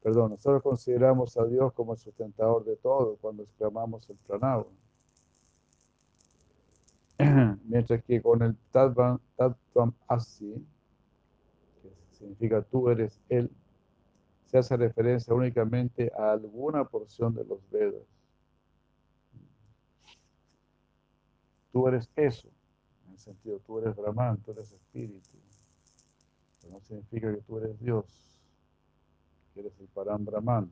Perdón, 0.02 0.32
nosotros 0.32 0.62
consideramos 0.62 1.38
a 1.38 1.46
Dios 1.46 1.72
como 1.74 1.94
el 1.94 2.00
sustentador 2.00 2.66
de 2.66 2.76
todo 2.76 3.18
cuando 3.22 3.44
exclamamos 3.44 4.10
el 4.10 4.18
pranava. 4.18 4.66
Mientras 7.64 8.04
que 8.04 8.22
con 8.22 8.42
el 8.42 8.58
tatvam, 8.72 9.20
tatvam 9.38 9.94
asi, 10.08 10.54
que 11.82 11.90
significa 12.12 12.62
tú 12.64 12.90
eres 12.90 13.22
Él, 13.30 13.50
se 14.46 14.58
hace 14.58 14.76
referencia 14.76 15.34
únicamente 15.34 16.12
a 16.18 16.34
alguna 16.34 16.84
porción 16.84 17.34
de 17.34 17.46
los 17.46 17.60
Vedas. 17.72 18.04
Tú 21.74 21.88
eres 21.90 22.10
eso, 22.16 22.48
en 23.06 23.14
el 23.14 23.20
sentido, 23.20 23.60
tú 23.68 23.80
eres 23.80 23.96
Brahman, 23.96 24.38
tú 24.38 24.52
eres 24.52 24.72
espíritu. 24.72 25.30
Pero 26.62 26.76
no 26.76 26.80
significa 26.80 27.34
que 27.36 27.42
tú 27.42 27.58
eres 27.58 27.78
Dios, 27.82 28.06
que 29.54 29.60
eres 29.60 29.78
el 29.82 29.88
Param 29.88 30.24
Brahman. 30.24 30.72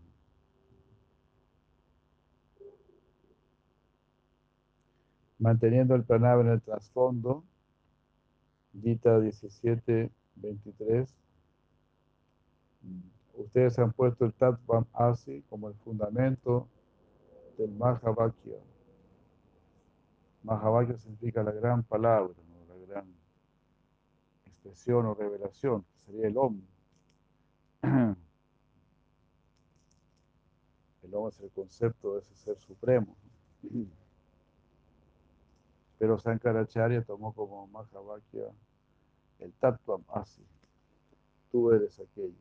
Manteniendo 5.39 5.95
el 5.95 6.04
pranava 6.04 6.41
en 6.41 6.49
el 6.49 6.62
trasfondo, 6.62 7.43
Gita 8.80 9.20
17, 9.20 10.10
23 10.36 11.14
ustedes 13.41 13.78
han 13.80 13.91
puesto 13.91 14.26
el 14.26 14.34
Tatvam 14.34 14.86
Asi 14.93 15.43
como 15.49 15.70
el 15.70 15.76
fundamento 15.76 16.68
del 17.58 17.72
Mahavakya. 17.72 18.70
Mahavakya 20.44 20.98
significa 20.98 21.44
la 21.44 21.52
gran 21.52 21.84
palabra, 21.84 22.34
la 22.68 22.76
gran 22.88 23.06
expresión 24.46 25.06
o 25.06 25.14
revelación, 25.14 25.86
sería 26.06 26.28
el 26.28 26.38
Om. 26.38 26.62
El 31.04 31.16
Om 31.16 31.28
es 31.28 31.39
el 31.42 31.50
concepto 31.52 32.14
de 32.14 32.20
ese 32.22 32.36
ser 32.36 32.58
supremo. 32.60 33.16
Pero 36.00 36.18
Sankaracharya 36.18 37.04
tomó 37.04 37.34
como 37.34 37.68
Mahavakya 37.68 38.52
el 39.39 39.52
Tatvam 39.54 40.04
Asi. 40.08 40.44
Tú 41.52 41.72
eres 41.72 42.00
aquello. 42.00 42.34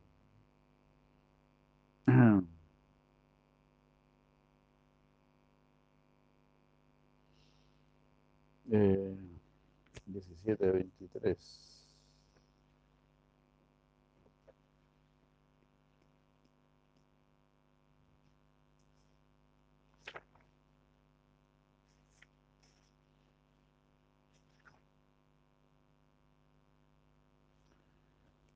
Eh, 8.73 9.17
17 10.05 10.71
23 10.71 11.37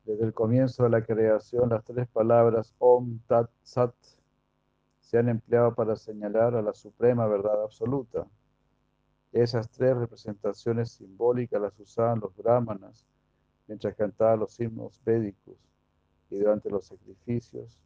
Desde 0.05 0.24
el 0.24 0.34
comienzo 0.34 0.84
de 0.84 0.89
la 0.91 1.03
creación, 1.03 1.70
las 1.70 1.84
tres 1.84 2.07
palabras 2.07 2.74
Om, 2.78 3.20
Tat, 3.28 3.49
Sat 3.63 3.93
se 5.01 5.18
han 5.18 5.28
empleado 5.28 5.76
para 5.76 5.97
señalar 5.97 6.55
a 6.55 6.61
la 6.61 6.74
suprema 6.74 7.28
verdad 7.28 7.63
absoluta. 7.63 8.26
Esas 9.36 9.70
tres 9.70 9.96
representaciones 9.98 10.92
simbólicas 10.94 11.62
las 11.62 11.78
usaban 11.78 12.22
los 12.22 12.34
brahmanas 12.38 13.06
mientras 13.68 13.94
cantaban 13.94 14.40
los 14.40 14.58
himnos 14.58 15.02
védicos 15.04 15.58
y 16.30 16.38
durante 16.38 16.70
los 16.70 16.86
sacrificios 16.86 17.84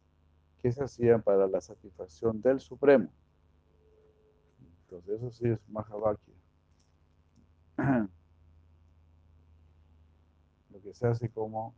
que 0.58 0.70
se 0.70 0.84
hacían 0.84 1.22
para 1.22 1.48
la 1.48 1.60
satisfacción 1.60 2.40
del 2.40 2.60
Supremo. 2.60 3.10
Entonces 4.82 5.20
eso 5.20 5.32
sí 5.32 5.48
es 5.48 5.58
Mahavakya. 5.68 6.34
Lo 10.70 10.80
que 10.82 10.94
se 10.94 11.08
hace 11.08 11.28
como 11.30 11.74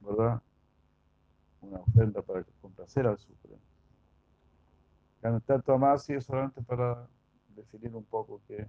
¿verdad? 0.00 0.42
Una 1.60 1.78
ofrenda 1.78 2.20
para 2.20 2.44
complacer 2.60 3.06
al 3.06 3.16
Supremo. 3.16 3.60
Tanto 5.46 5.78
más 5.78 6.10
y 6.10 6.14
es 6.14 6.24
solamente 6.24 6.60
para 6.62 7.06
definir 7.54 7.94
un 7.94 8.04
poco 8.04 8.40
que, 8.46 8.66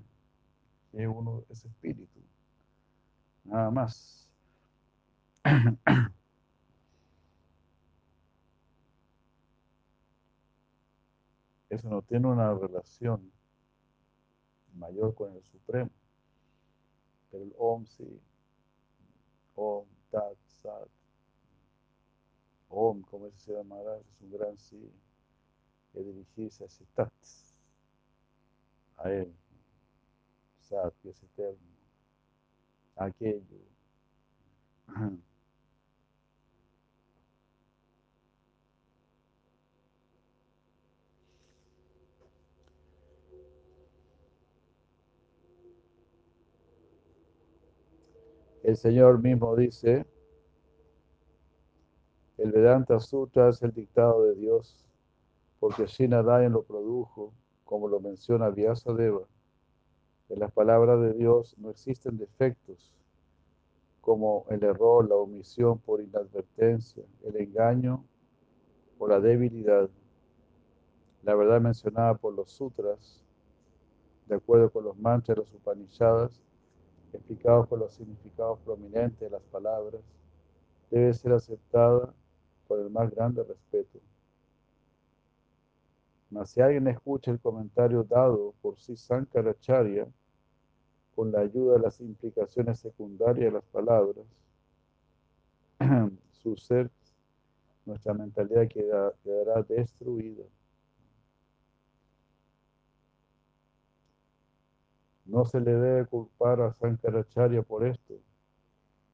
que 0.92 1.08
uno 1.08 1.44
es 1.50 1.66
espíritu. 1.66 2.20
Nada 3.44 3.72
más. 3.72 4.28
Eso 11.70 11.90
no 11.90 12.02
tiene 12.02 12.28
una 12.28 12.54
relación 12.54 13.32
mayor 14.74 15.16
con 15.16 15.34
el 15.34 15.44
Supremo. 15.44 15.90
Pero 17.32 17.44
el 17.44 17.54
Om 17.58 17.86
sí. 17.86 18.22
Om, 19.56 19.86
Tat, 20.10 20.38
Sat. 20.62 20.90
Om, 22.74 23.02
como 23.02 23.30
se 23.32 23.54
llamará, 23.54 23.98
es 23.98 24.22
un 24.22 24.32
gran 24.32 24.58
sí, 24.58 24.92
que 25.92 26.00
dirigirse 26.02 26.64
a 26.64 26.68
ese 26.68 26.86
tat, 26.96 27.12
que 31.02 31.14
aquello. 32.95 33.60
El 48.64 48.78
Señor 48.78 49.20
mismo 49.20 49.56
dice, 49.56 50.06
el 52.38 52.52
Vedanta 52.52 52.99
Sutra 52.99 53.49
es 53.49 53.62
el 53.64 53.74
dictado 53.74 54.24
de 54.24 54.36
Dios, 54.36 54.88
porque 55.60 55.88
Shinadayan 55.88 56.54
lo 56.54 56.62
produjo, 56.62 57.34
como 57.72 57.88
lo 57.88 58.01
menciona 58.01 58.49
Vyasadeva. 58.49 59.22
En 60.28 60.39
las 60.41 60.51
palabras 60.51 60.99
de 60.99 61.13
Dios 61.13 61.55
no 61.57 61.69
existen 61.69 62.17
defectos, 62.17 62.91
como 64.01 64.45
el 64.49 64.61
error, 64.61 65.07
la 65.07 65.15
omisión 65.15 65.80
por 65.80 66.01
inadvertencia, 66.01 67.01
el 67.24 67.38
engaño 67.38 68.03
o 68.99 69.07
la 69.07 69.22
debilidad. 69.22 69.89
La 71.24 71.34
verdad 71.34 71.61
mencionada 71.61 72.15
por 72.15 72.34
los 72.34 72.51
sutras, 72.51 73.24
de 74.28 74.36
acuerdo 74.36 74.69
con 74.69 74.84
los 74.84 74.97
mantras 74.97 75.38
de 75.38 75.41
los 75.43 75.53
Upanishadas, 75.53 76.41
explicados 77.13 77.69
por 77.69 77.80
los 77.80 77.93
significados 77.93 78.59
prominentes 78.65 79.22
de 79.22 79.30
las 79.30 79.43
palabras, 79.43 80.01
debe 80.89 81.13
ser 81.13 81.32
aceptada 81.32 82.13
por 82.67 82.82
el 82.82 82.89
más 82.89 83.09
grande 83.11 83.45
respeto. 83.45 84.01
Mas 86.32 86.50
si 86.50 86.60
alguien 86.62 86.88
escucha 86.88 87.30
el 87.30 87.40
comentario 87.40 88.04
dado 88.04 88.56
por 88.60 88.80
sí 88.80 88.96
Sankaracharya 88.98 90.08
con 91.16 91.32
la 91.32 91.40
ayuda 91.40 91.76
de 91.76 91.80
las 91.84 92.02
implicaciones 92.02 92.80
secundarias 92.82 93.46
de 93.46 93.52
las 93.60 93.64
palabras, 93.68 94.26
su 96.32 96.56
ser 96.56 96.90
nuestra 97.86 98.14
mentalidad 98.14 98.68
queda- 98.68 99.14
quedará 99.24 99.64
destruida. 99.64 100.44
No 105.26 105.46
se 105.46 105.60
le 105.60 105.72
debe 105.74 106.06
culpar 106.06 106.62
a 106.62 106.74
Sankaracharya 106.74 107.64
por 107.64 107.84
esto, 107.88 108.20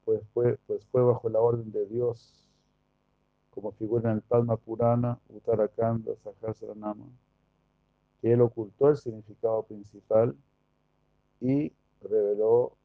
pues 0.04 0.22
fue, 0.34 0.58
pues 0.66 0.84
fue 0.86 1.02
bajo 1.02 1.28
la 1.28 1.40
orden 1.40 1.70
de 1.72 1.86
Dios, 1.86 2.47
como 3.58 3.72
figura 3.72 4.12
en 4.12 4.18
el 4.18 4.22
Padma 4.22 4.56
Purana, 4.56 5.18
Uttarakhanda, 5.28 6.14
Sahasranama, 6.22 7.06
que 8.20 8.32
él 8.32 8.40
ocultó 8.40 8.88
el 8.88 8.96
significado 8.96 9.64
principal 9.64 10.36
y 11.40 11.72
reveló 12.00 12.76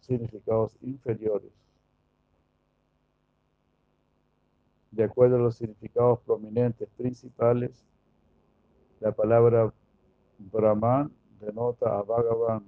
significados 0.00 0.76
inferiores. 0.80 1.52
De 4.90 5.04
acuerdo 5.04 5.36
a 5.36 5.38
los 5.38 5.54
significados 5.54 6.18
prominentes 6.26 6.88
principales, 6.96 7.84
la 8.98 9.12
palabra 9.12 9.72
Brahman 10.38 11.12
denota 11.38 11.96
a 11.96 12.02
Bhagavan, 12.02 12.64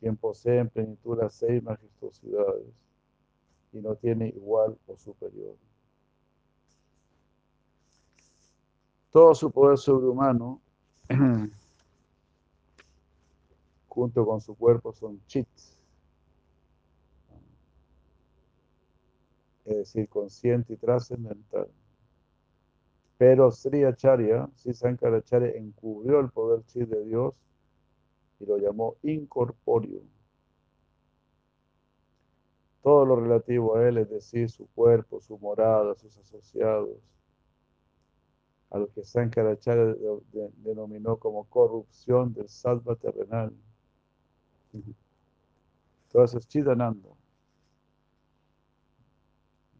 quien 0.00 0.16
posee 0.16 0.58
en 0.58 0.68
plenitud 0.68 1.16
las 1.16 1.34
seis 1.34 1.62
majestuosidades 1.62 2.87
y 3.72 3.78
no 3.78 3.94
tiene 3.96 4.28
igual 4.28 4.76
o 4.86 4.96
superior. 4.96 5.54
Todo 9.10 9.34
su 9.34 9.50
poder 9.50 9.78
sobrehumano, 9.78 10.60
junto 13.88 14.26
con 14.26 14.40
su 14.40 14.54
cuerpo, 14.54 14.92
son 14.92 15.20
chits, 15.26 15.76
es 19.64 19.76
decir, 19.76 20.08
consciente 20.08 20.74
y 20.74 20.76
trascendental. 20.76 21.68
Pero 23.16 23.50
Sri 23.50 23.82
Acharya, 23.84 24.48
Sri 24.54 24.72
Sankaracharya, 24.72 25.50
encubrió 25.50 26.20
el 26.20 26.30
poder 26.30 26.64
chi 26.66 26.84
de 26.84 27.04
Dios 27.04 27.34
y 28.38 28.46
lo 28.46 28.58
llamó 28.58 28.96
incorpóreo. 29.02 30.00
Todo 32.82 33.06
lo 33.06 33.14
relativo 33.20 33.76
a 33.76 33.86
él, 33.88 33.98
es 33.98 34.10
decir, 34.10 34.50
su 34.50 34.66
cuerpo, 34.74 35.20
su 35.20 35.38
morada, 35.38 35.94
sus 35.94 36.16
asociados, 36.18 36.90
a 38.70 38.78
lo 38.78 38.90
que 38.92 39.04
Sankaracharya 39.04 39.84
de- 39.94 40.20
de- 40.32 40.50
denominó 40.56 41.18
como 41.18 41.44
corrupción 41.44 42.32
del 42.32 42.48
salva 42.48 42.96
terrenal. 42.96 43.52
Todo 46.10 46.24
es 46.24 46.46
Chidananda. 46.48 47.08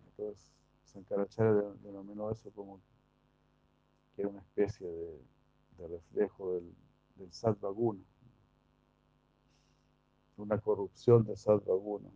Entonces, 0.07 0.51
Sankaracharya 0.85 1.53
de- 1.53 1.79
denominó 1.85 2.31
eso 2.31 2.51
como 2.51 2.81
que 4.15 4.23
era 4.23 4.29
una 4.31 4.41
especie 4.41 4.87
de, 4.87 5.87
reflejo 5.89 6.55
del, 6.55 6.75
del 7.17 7.33
sattva 7.33 7.71
guna, 7.71 8.03
una 10.39 10.57
corrupción 10.59 11.23
del 11.25 11.37
sattva 11.37 11.75
guna 11.75 12.09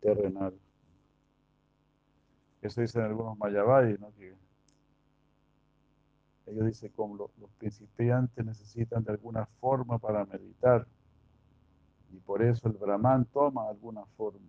terrenal. 0.00 0.54
Eso 2.62 2.80
dicen 2.80 3.02
algunos 3.02 3.38
mayavadis, 3.38 3.98
¿no? 4.00 4.12
que 4.14 4.34
ellos 6.46 6.66
dicen 6.66 6.90
como 6.92 7.14
lo- 7.16 7.30
los 7.38 7.50
principiantes 7.52 8.44
necesitan 8.44 9.04
de 9.04 9.12
alguna 9.12 9.46
forma 9.60 9.98
para 9.98 10.24
meditar 10.24 10.86
y 12.10 12.16
por 12.20 12.42
eso 12.42 12.68
el 12.68 12.74
brahman 12.74 13.26
toma 13.26 13.68
alguna 13.68 14.04
forma 14.16 14.40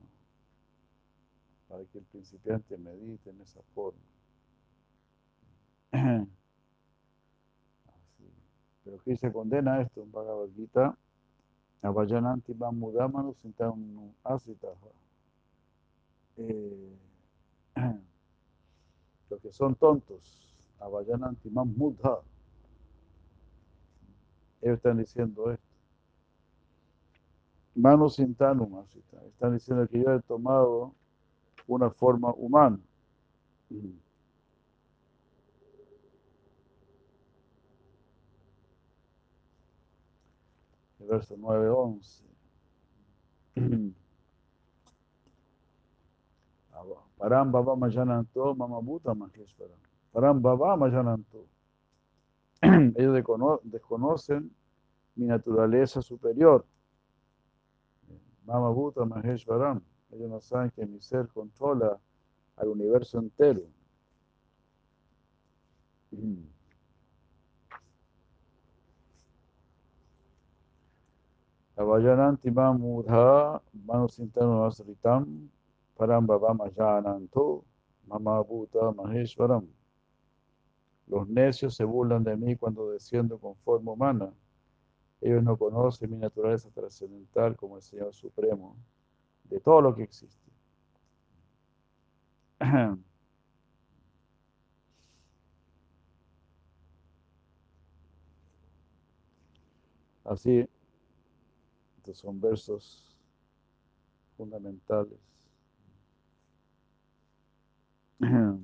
para 1.68 1.84
que 1.86 2.00
el 2.00 2.06
principiante 2.06 2.78
medite 2.78 3.30
en 3.30 3.42
esa 3.42 3.62
forma. 3.76 4.00
Así. 5.92 6.28
Pero 8.84 9.18
se 9.18 9.32
condena 9.32 9.82
esto 9.82 10.02
en 10.02 10.12
Bhagavad 10.12 10.50
Gita. 10.56 10.98
Avayananti 11.82 12.54
mudamanu 12.54 13.34
sintam 13.36 14.12
asitaha. 14.24 14.90
Eh, 16.40 16.98
Los 19.30 19.42
que 19.42 19.52
son 19.52 19.76
tontos. 19.76 20.56
Avayananti 20.80 21.50
mudha. 21.50 22.20
Ellos 24.62 24.78
están 24.78 24.98
diciendo 24.98 25.52
esto. 25.52 25.66
Manu 27.76 28.10
sintanum 28.10 28.80
asita. 28.80 29.18
Están 29.28 29.54
diciendo 29.54 29.88
que 29.88 30.02
yo 30.02 30.14
he 30.14 30.22
tomado 30.22 30.94
una 31.68 31.90
forma 31.90 32.34
humana. 32.34 32.80
el 33.70 34.00
verso 41.08 41.36
9, 41.38 41.70
11. 41.70 42.24
Param 47.20 47.52
Baba 47.52 47.76
Majananto, 47.76 48.56
Mama 48.56 48.80
Bhuta 48.82 49.14
Maheshwaram. 49.14 49.78
Param 50.14 50.42
Baba 50.42 50.78
Majananto. 50.78 51.46
Ellos 52.96 53.14
descono- 53.14 53.60
desconocen 53.64 54.50
mi 55.16 55.26
naturaleza 55.26 56.02
superior. 56.02 56.66
Mama 58.46 58.72
Bhuta 58.72 59.04
Maheshwaram. 59.06 59.82
Ellos 60.12 60.30
no 60.30 60.40
saben 60.40 60.72
que 60.72 60.86
mi 60.86 61.02
ser 61.02 61.28
controla 61.28 62.00
al 62.56 62.68
universo 62.70 63.20
entero. 63.20 63.64
Avayananti 71.78 72.52
mamudha 72.52 73.62
manusintanu 73.88 74.64
asritam 74.66 75.50
param 76.00 76.26
babam 76.26 76.62
ajananto 76.62 77.66
mama 78.08 78.42
bhuta 78.42 78.94
maheshwaram. 78.94 79.68
Los 81.08 81.28
necios 81.28 81.76
se 81.76 81.84
burlan 81.84 82.24
de 82.24 82.38
mí 82.38 82.56
cuando 82.56 82.92
desciendo 82.92 83.38
con 83.38 83.58
forma 83.58 83.92
humana. 83.92 84.34
Ellos 85.20 85.44
no 85.44 85.58
conocen 85.58 86.12
mi 86.12 86.18
naturaleza 86.18 86.70
trascendental 86.70 87.58
como 87.58 87.76
el 87.76 87.82
Señor 87.82 88.14
Supremo 88.14 88.78
de 89.44 89.60
todo 89.60 89.82
lo 89.82 89.94
que 89.94 90.04
existe. 90.04 90.50
Así, 100.24 100.66
estos 101.98 102.18
son 102.20 102.40
versos 102.40 103.18
fundamentales. 104.38 105.29
Eh, 108.22 108.60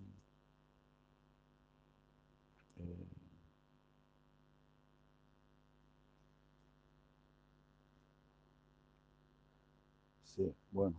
Sí, 10.24 10.54
bueno. 10.72 10.98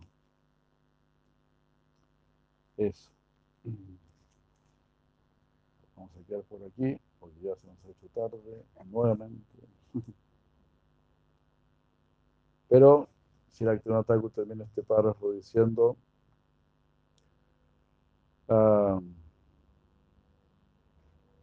Eso. 2.77 3.09
Vamos 5.97 6.11
a 6.15 6.25
quedar 6.25 6.43
por 6.43 6.63
aquí, 6.63 6.97
porque 7.19 7.41
ya 7.41 7.53
se 7.55 7.67
nos 7.67 7.77
ha 7.83 7.89
hecho 7.89 8.07
tarde 8.13 8.63
nuevamente. 8.85 9.57
Pero 12.69 13.09
si 13.51 13.63
la 13.65 13.77
Thakur 13.79 14.31
termina 14.31 14.63
este 14.63 14.83
párrafo 14.83 15.31
diciendo 15.31 15.97
ah, 18.49 18.99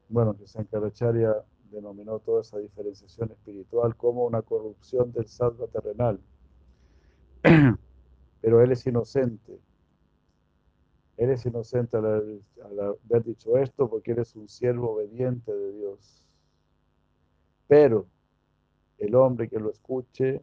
bueno, 0.09 0.37
que 0.37 0.47
Sankaracharya 0.47 1.45
denominó 1.71 2.21
toda 2.21 2.43
esa 2.43 2.59
diferenciación 2.59 3.33
espiritual 3.33 3.97
como 3.97 4.25
una 4.25 4.43
corrupción 4.43 5.13
del 5.13 5.27
sattva 5.27 5.67
terrenal. 5.67 6.21
Pero 8.41 8.63
él 8.63 8.73
es 8.73 8.87
inocente. 8.87 9.59
Él 11.17 11.31
es 11.31 11.45
inocente 11.47 11.97
al 11.97 12.05
haber, 12.07 13.25
dicho 13.25 13.57
esto 13.59 13.89
porque 13.89 14.13
él 14.13 14.19
es 14.19 14.35
un 14.35 14.49
siervo 14.49 14.93
obediente 14.93 15.53
de 15.53 15.73
Dios. 15.73 16.23
Pero 17.69 18.07
el 18.99 19.15
hombre 19.15 19.49
que 19.49 19.59
lo 19.59 19.71
escuche 19.71 20.43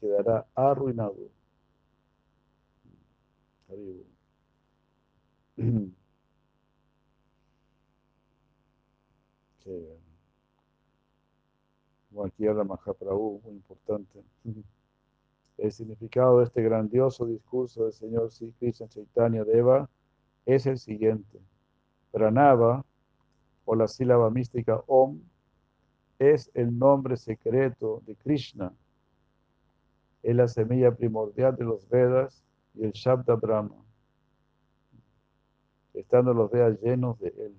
quedará 0.00 0.46
arruinado. 0.54 1.30
Sí. 9.64 9.86
Bueno, 12.10 12.28
aquí 12.32 12.46
habla 12.46 12.64
Mahaprabhu, 12.64 13.40
muy 13.44 13.54
importante. 13.54 14.22
El 15.58 15.72
significado 15.72 16.38
de 16.38 16.44
este 16.44 16.62
grandioso 16.62 17.26
discurso 17.26 17.82
del 17.84 17.92
Señor 17.92 18.30
Sri 18.30 18.52
Krishna 18.52 18.88
Chaitanya 18.88 19.44
Deva 19.44 19.90
es 20.46 20.66
el 20.66 20.78
siguiente. 20.78 21.40
Pranava, 22.12 22.84
o 23.64 23.74
la 23.74 23.88
sílaba 23.88 24.30
mística 24.30 24.82
Om, 24.86 25.20
es 26.20 26.50
el 26.54 26.78
nombre 26.78 27.16
secreto 27.16 28.02
de 28.06 28.14
Krishna. 28.14 28.72
Es 30.22 30.36
la 30.36 30.46
semilla 30.46 30.94
primordial 30.94 31.56
de 31.56 31.64
los 31.64 31.88
Vedas 31.88 32.44
y 32.74 32.84
el 32.84 32.92
Shabda 32.92 33.34
Brahma. 33.34 33.87
Estando 35.98 36.32
los 36.32 36.52
llenos 36.80 37.18
de 37.18 37.28
él, 37.28 37.56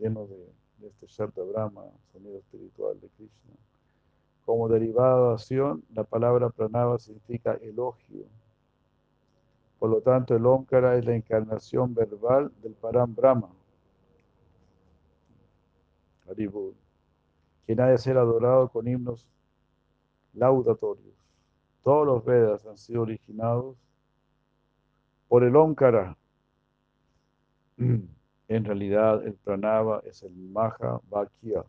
llenos 0.00 0.28
de, 0.28 0.52
de 0.78 0.88
este 0.88 1.06
Shabda 1.06 1.44
Brahma, 1.44 1.84
sonido 2.12 2.38
espiritual 2.38 3.00
de 3.00 3.08
Krishna. 3.10 3.54
Como 4.44 4.68
derivación, 4.68 5.84
la 5.94 6.02
palabra 6.02 6.50
pranava 6.50 6.98
significa 6.98 7.54
elogio. 7.62 8.24
Por 9.78 9.90
lo 9.90 10.00
tanto, 10.00 10.34
el 10.34 10.44
Omkara 10.44 10.96
es 10.96 11.04
la 11.04 11.14
encarnación 11.14 11.94
verbal 11.94 12.50
del 12.62 12.72
Param 12.72 13.14
Brahma. 13.14 13.50
Haribur. 16.28 16.74
Quien 17.64 17.80
ha 17.80 17.86
de 17.86 17.98
ser 17.98 18.18
adorado 18.18 18.68
con 18.70 18.88
himnos 18.88 19.24
laudatorios. 20.34 21.14
Todos 21.84 22.06
los 22.06 22.24
Vedas 22.24 22.66
han 22.66 22.76
sido 22.76 23.02
originados 23.02 23.76
por 25.28 25.44
el 25.44 25.54
Omkara. 25.54 26.16
En 27.78 28.64
realidad, 28.64 29.26
el 29.26 29.34
pranava 29.34 30.02
es 30.06 30.22
el 30.22 30.32
Maha 30.32 31.00
Vakya 31.08 31.64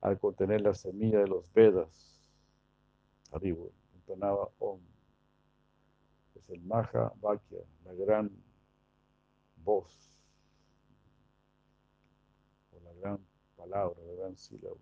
al 0.00 0.18
contener 0.18 0.60
la 0.60 0.74
semilla 0.74 1.18
de 1.18 1.28
los 1.28 1.52
Vedas. 1.52 2.20
Arriba, 3.32 3.66
entonaba 3.94 4.48
Om. 4.58 4.80
Es 6.34 6.48
el 6.50 6.60
Maha 6.62 7.12
Vakya, 7.20 7.58
la 7.84 7.92
gran 7.94 8.30
voz, 9.56 10.14
o 12.72 12.80
la 12.80 12.92
gran 12.94 13.18
palabra, 13.56 14.00
la 14.06 14.14
gran 14.14 14.36
sílaba. 14.36 14.76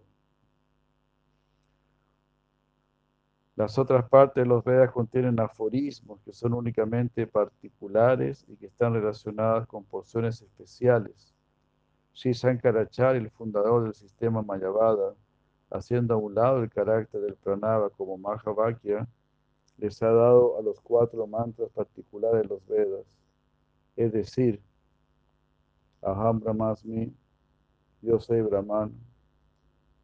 Las 3.57 3.79
otras 3.79 4.07
partes 4.11 4.45
de 4.45 4.49
los 4.49 4.63
Vedas 4.63 4.93
contienen 4.93 5.41
aforismos 5.41 6.21
que 6.21 6.33
son 6.35 6.53
únicamente 6.53 7.27
particulares 7.27 8.45
y 8.49 8.57
que 8.57 8.67
están 8.67 8.93
relacionadas 8.93 9.67
con 9.67 9.83
porciones 9.85 10.43
especiales. 10.43 11.35
Sri 12.13 12.35
Sankaracharya, 12.35 13.21
el 13.21 13.31
fundador 13.31 13.85
del 13.85 13.95
sistema 13.95 14.43
Mayavada, 14.43 15.15
haciendo 15.71 16.15
a 16.15 16.17
un 16.19 16.35
lado 16.35 16.63
el 16.63 16.69
carácter 16.69 17.23
del 17.23 17.35
pranava 17.35 17.89
como 17.89 18.19
Mahavakya, 18.19 19.09
les 19.79 20.03
ha 20.03 20.11
dado 20.11 20.59
a 20.59 20.63
los 20.63 20.79
cuatro 20.81 21.27
mantras 21.27 21.71
particulares 21.71 22.43
de 22.43 22.49
los 22.49 22.67
Vedas, 22.67 23.07
es 23.97 24.13
decir, 24.13 24.61
Aham 26.03 26.41
Brahmasmi, 26.41 27.13
yo 28.03 28.21
soy 28.21 28.43
Brahman, 28.43 28.93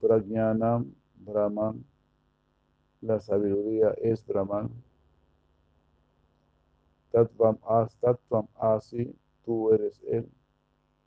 Prajnanam 0.01 0.93
Brahman, 1.17 1.85
la 3.03 3.21
sabiduría 3.21 3.91
es 3.99 4.25
Brahman, 4.25 4.71
Tatvam 7.11 7.59
As, 7.69 7.95
Tatvam 7.97 8.49
Asi, 8.55 9.15
tú 9.45 9.73
eres 9.73 10.01
Él, 10.09 10.29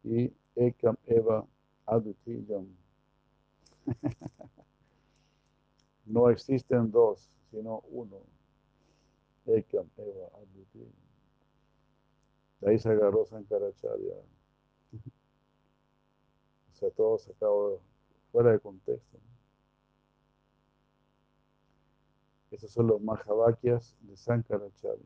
y 0.03 0.31
Ekam 0.55 0.97
Eva 1.07 1.45
Adutiyam. 1.85 2.67
No 6.07 6.29
existen 6.29 6.91
dos, 6.91 7.31
sino 7.49 7.81
uno. 7.89 8.21
Ekam 9.47 9.89
Eva 9.97 10.27
Adutiyam. 10.35 10.93
Ahí 12.63 12.77
se 12.77 12.89
agarró 12.89 13.25
Sankaracharya. 13.25 14.13
O 16.71 16.77
sea, 16.77 16.91
todo 16.91 17.17
sacado 17.17 17.79
fuera 18.31 18.51
de 18.51 18.59
contexto. 18.59 19.17
Esos 22.55 22.71
son 22.71 22.87
los 22.87 23.01
Mahavakyas 23.01 23.97
de 23.99 24.15
Sankaracharya. 24.15 25.05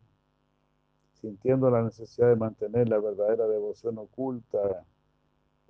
Sintiendo 1.14 1.72
la 1.72 1.82
necesidad 1.82 2.30
de 2.30 2.36
mantener 2.36 2.88
la 2.88 3.00
verdadera 3.00 3.48
devoción 3.48 3.98
oculta 3.98 4.86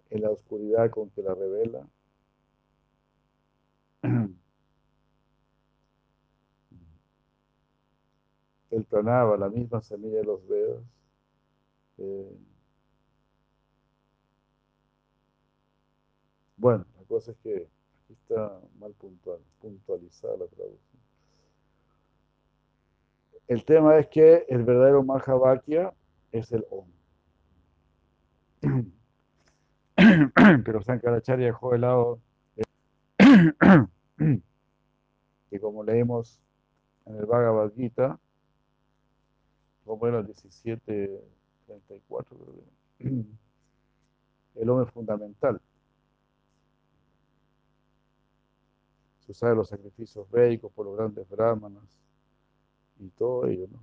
en 0.10 0.22
la 0.22 0.30
oscuridad 0.30 0.90
con 0.92 1.10
que 1.12 1.24
la 1.24 1.34
revela. 1.34 1.88
El 8.72 8.84
pranava, 8.84 9.38
la 9.38 9.48
misma 9.50 9.82
semilla 9.82 10.18
de 10.18 10.26
los 10.26 10.46
Vedas, 10.50 10.84
eh, 11.98 12.38
bueno, 16.58 16.86
la 16.98 17.04
cosa 17.06 17.32
es 17.32 17.38
que 17.38 17.70
aquí 18.04 18.14
está 18.14 18.60
mal 18.80 18.94
puntual, 18.94 19.40
puntualizada 19.62 20.36
la 20.38 20.48
traducción. 20.48 20.89
El 23.50 23.66
tema 23.66 23.98
es 23.98 24.08
que 24.08 24.46
el 24.48 24.64
verdadero 24.64 25.04
Mahavakya 25.04 25.94
es 26.32 26.52
el 26.52 26.66
Om. 26.70 26.88
pero 30.64 30.84
Sankaracharya 30.84 31.48
dejó 31.48 31.72
de 31.72 31.80
lado 31.80 32.20
que 35.50 35.60
como 35.60 35.84
leemos 35.84 36.40
en 37.08 37.16
el 37.16 37.26
Bhagavad 37.26 37.74
Gita, 37.74 38.20
como 39.84 40.06
era 40.06 40.20
el 40.20 40.26
1734, 40.26 42.38
el 43.00 44.70
hombre 44.70 44.86
es 44.86 44.92
fundamental. 44.94 45.60
Se 49.22 49.32
usa 49.32 49.56
los 49.56 49.70
sacrificios 49.70 50.30
védicos 50.30 50.72
por 50.72 50.86
los 50.86 50.96
grandes 50.96 51.28
brahmanas 51.28 52.00
y 53.00 53.10
todo 53.10 53.48
ello, 53.48 53.68
¿no? 53.72 53.80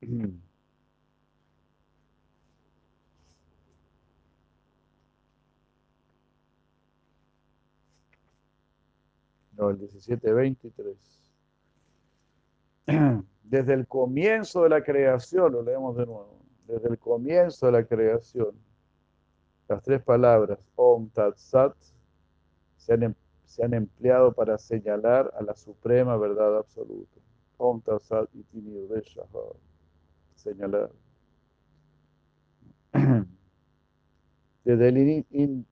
No, 9.58 9.70
el 9.70 9.78
1723. 9.78 10.96
Desde 13.42 13.74
el 13.74 13.88
comienzo 13.88 14.62
de 14.62 14.68
la 14.68 14.84
creación, 14.84 15.50
lo 15.52 15.62
leemos 15.62 15.96
de 15.96 16.06
nuevo, 16.06 16.38
desde 16.68 16.88
el 16.90 16.98
comienzo 16.98 17.66
de 17.66 17.72
la 17.72 17.84
creación, 17.84 18.54
las 19.68 19.82
tres 19.82 20.02
palabras 20.02 20.58
Om 20.76 21.08
Tat 21.10 21.36
Sat 21.36 21.74
se 22.76 22.92
han, 22.92 23.02
em, 23.02 23.14
se 23.46 23.64
han 23.64 23.74
empleado 23.74 24.32
para 24.32 24.58
señalar 24.58 25.32
a 25.36 25.42
la 25.42 25.54
suprema 25.54 26.16
verdad 26.16 26.58
absoluta. 26.58 27.20
Om 27.58 27.80
Tat 27.80 28.02
Sat 28.02 28.28
Iti 28.34 28.60
señalar. 30.36 30.90
Desde 34.64 34.88
el 34.88 35.26
in, 35.30 35.66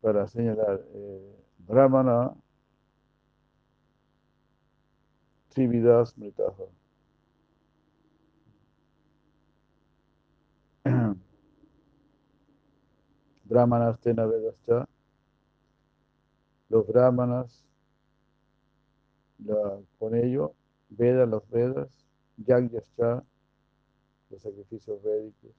para 0.00 0.26
señalar 0.26 0.84
eh, 0.94 1.36
Brahmana, 1.58 2.34
Trividas 5.48 6.16
Mritaha. 6.18 6.66
Brahmanas 13.44 13.98
Tena 14.00 14.26
Vedascha. 14.26 14.86
Los 16.68 16.86
Brahmanas, 16.86 17.64
la, 19.38 19.78
con 19.98 20.14
ello, 20.14 20.54
Vedas, 20.88 21.28
los 21.28 21.48
Vedas, 21.50 22.06
Yagyascha, 22.36 23.24
los 24.30 24.42
sacrificios 24.42 25.02
védicos. 25.02 25.50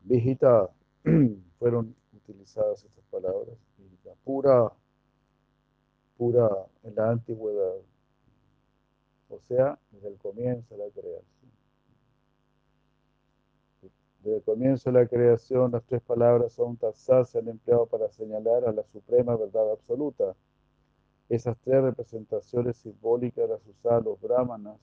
Vijita, 0.00 0.70
fueron 1.58 1.94
utilizadas 2.12 2.84
estas 2.84 3.04
palabras. 3.06 3.56
pura, 4.24 4.72
pura 6.16 6.48
en 6.82 6.94
la 6.94 7.10
antigüedad 7.10 7.80
o 9.34 9.40
sea, 9.40 9.78
desde 9.90 10.08
el 10.08 10.18
comienzo 10.18 10.76
de 10.76 10.84
la 10.84 10.90
creación. 10.90 11.24
Desde 14.22 14.36
el 14.36 14.42
comienzo 14.42 14.90
de 14.90 15.00
la 15.00 15.06
creación, 15.06 15.72
las 15.72 15.84
tres 15.84 16.02
palabras 16.02 16.52
son 16.52 16.76
tassas 16.76 17.30
se 17.30 17.38
han 17.38 17.48
empleado 17.48 17.86
para 17.86 18.08
señalar 18.08 18.64
a 18.64 18.72
la 18.72 18.84
suprema 18.84 19.36
verdad 19.36 19.72
absoluta. 19.72 20.34
Esas 21.28 21.56
tres 21.64 21.82
representaciones 21.82 22.76
simbólicas 22.76 23.48
las 23.48 23.66
usaban 23.66 24.04
los 24.04 24.20
brahmanas 24.20 24.78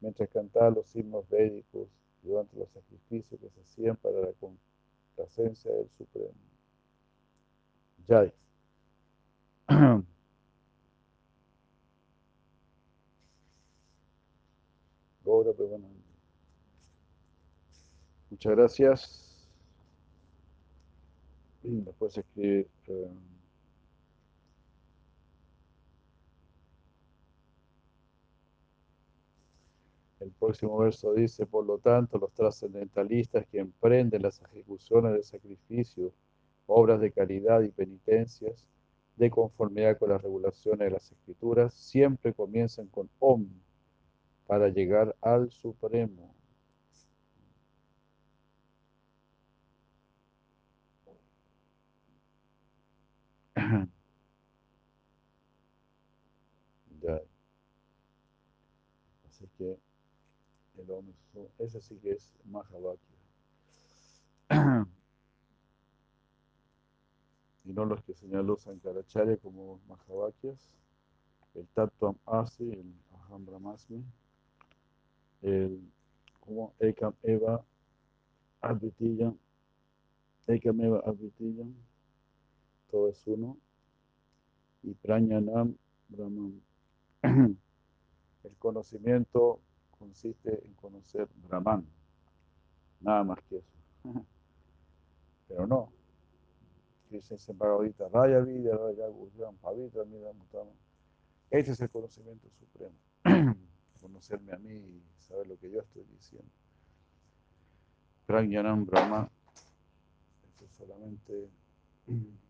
mientras 0.00 0.28
cantaban 0.28 0.74
los 0.74 0.94
himnos 0.94 1.28
védicos 1.28 1.88
durante 2.22 2.56
los 2.56 2.68
sacrificios 2.70 3.40
que 3.40 3.48
se 3.48 3.60
hacían 3.60 3.96
para 3.96 4.20
la 4.20 4.32
complacencia 4.34 5.72
del 5.72 5.88
Supremo. 5.96 6.34
Jai. 8.06 8.32
Muchas 18.30 18.56
gracias. 18.56 19.48
Después 21.62 22.20
el 30.24 30.32
próximo 30.32 30.78
verso 30.78 31.12
dice, 31.12 31.46
por 31.46 31.66
lo 31.66 31.78
tanto, 31.78 32.18
los 32.18 32.32
trascendentalistas 32.32 33.46
que 33.46 33.58
emprenden 33.58 34.22
las 34.22 34.40
ejecuciones 34.42 35.12
de 35.12 35.22
sacrificio, 35.22 36.12
obras 36.66 37.00
de 37.00 37.12
caridad 37.12 37.60
y 37.62 37.68
penitencias, 37.70 38.66
de 39.16 39.30
conformidad 39.30 39.98
con 39.98 40.10
las 40.10 40.22
regulaciones 40.22 40.80
de 40.80 40.90
las 40.90 41.12
escrituras, 41.12 41.74
siempre 41.74 42.32
comienzan 42.32 42.86
con 42.88 43.08
Om 43.18 43.46
para 44.46 44.68
llegar 44.68 45.14
al 45.20 45.50
Supremo. 45.50 46.34
ya. 57.02 57.20
Así 59.28 59.46
que 59.58 59.76
ese 61.58 61.80
sí 61.80 61.96
que 61.96 62.12
es 62.12 62.32
Mahavakya. 62.44 63.14
y 67.64 67.72
no 67.72 67.84
los 67.86 68.02
que 68.02 68.14
señaló 68.14 68.56
Sankaracharya 68.56 69.36
como 69.38 69.80
Mahavakyas, 69.88 70.68
el 71.54 71.66
Tattvam 71.68 72.16
Asi, 72.26 72.70
el 72.70 72.92
Aham 73.14 73.46
Brahmasmi, 73.46 74.04
el 75.42 75.80
como 76.40 76.74
Ekam 76.78 77.14
Eva 77.22 77.64
Advitiyam, 78.60 79.38
Ekam 80.46 80.80
Eva 80.82 81.00
Advitiyam, 81.06 81.74
todo 82.90 83.08
es 83.08 83.26
uno, 83.26 83.56
y 84.82 84.92
Pranyanam 84.94 85.74
Brahman. 86.08 86.60
El 88.44 88.56
conocimiento 88.58 89.58
consiste 89.96 90.64
en 90.64 90.74
conocer 90.74 91.28
Brahman, 91.48 91.86
nada 93.00 93.24
más 93.24 93.38
que 93.48 93.58
eso. 93.58 93.74
Pero 95.48 95.66
no, 95.66 95.92
dice 97.10 97.36
en 97.48 97.58
Raya 98.12 98.40
Vida, 98.40 98.76
Raya 98.76 99.08
Gujam, 99.08 99.56
Pavitra, 99.56 100.04
Mira 100.04 100.32
Mutama. 100.32 100.70
Ese 101.50 101.72
es 101.72 101.80
el 101.80 101.90
conocimiento 101.90 102.48
supremo. 102.50 102.94
Conocerme 104.00 104.52
a 104.52 104.58
mí 104.58 104.74
y 104.74 105.02
saber 105.18 105.46
lo 105.46 105.56
que 105.58 105.70
yo 105.70 105.80
estoy 105.80 106.04
diciendo. 106.04 106.50
Prajnanam 108.26 108.84
Brahma. 108.84 109.30
Esto 110.48 110.64
es 110.64 110.72
solamente 110.72 111.48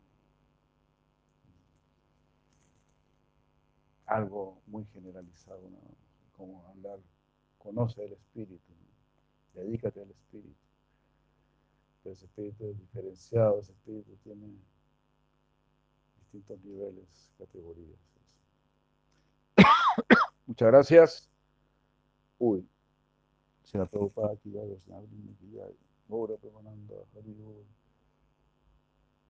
algo 4.07 4.61
muy 4.67 4.85
generalizado, 4.87 5.69
¿no? 5.71 5.79
como 6.37 6.67
hablar, 6.69 6.99
conoce 7.65 8.05
el 8.05 8.13
espíritu, 8.13 8.73
dedícate 9.55 10.01
al 10.01 10.11
espíritu 10.11 10.65
ese 12.11 12.27
espíritu 12.27 12.67
es 12.67 12.79
diferenciado, 12.79 13.61
ese 13.61 13.73
espíritu 13.73 14.15
tiene 14.23 14.47
distintos 16.19 16.63
niveles, 16.63 17.33
categorías. 17.39 17.99
Muchas 20.47 20.69
gracias. 20.69 21.31
Uy, 22.39 22.69
se 23.63 23.79
la 23.79 23.87
preocupada 23.87 24.35
aquí 24.35 24.51
ya, 24.51 24.61
Ahora, 26.11 26.37
Premananda, 26.37 26.95
Hari 27.17 27.35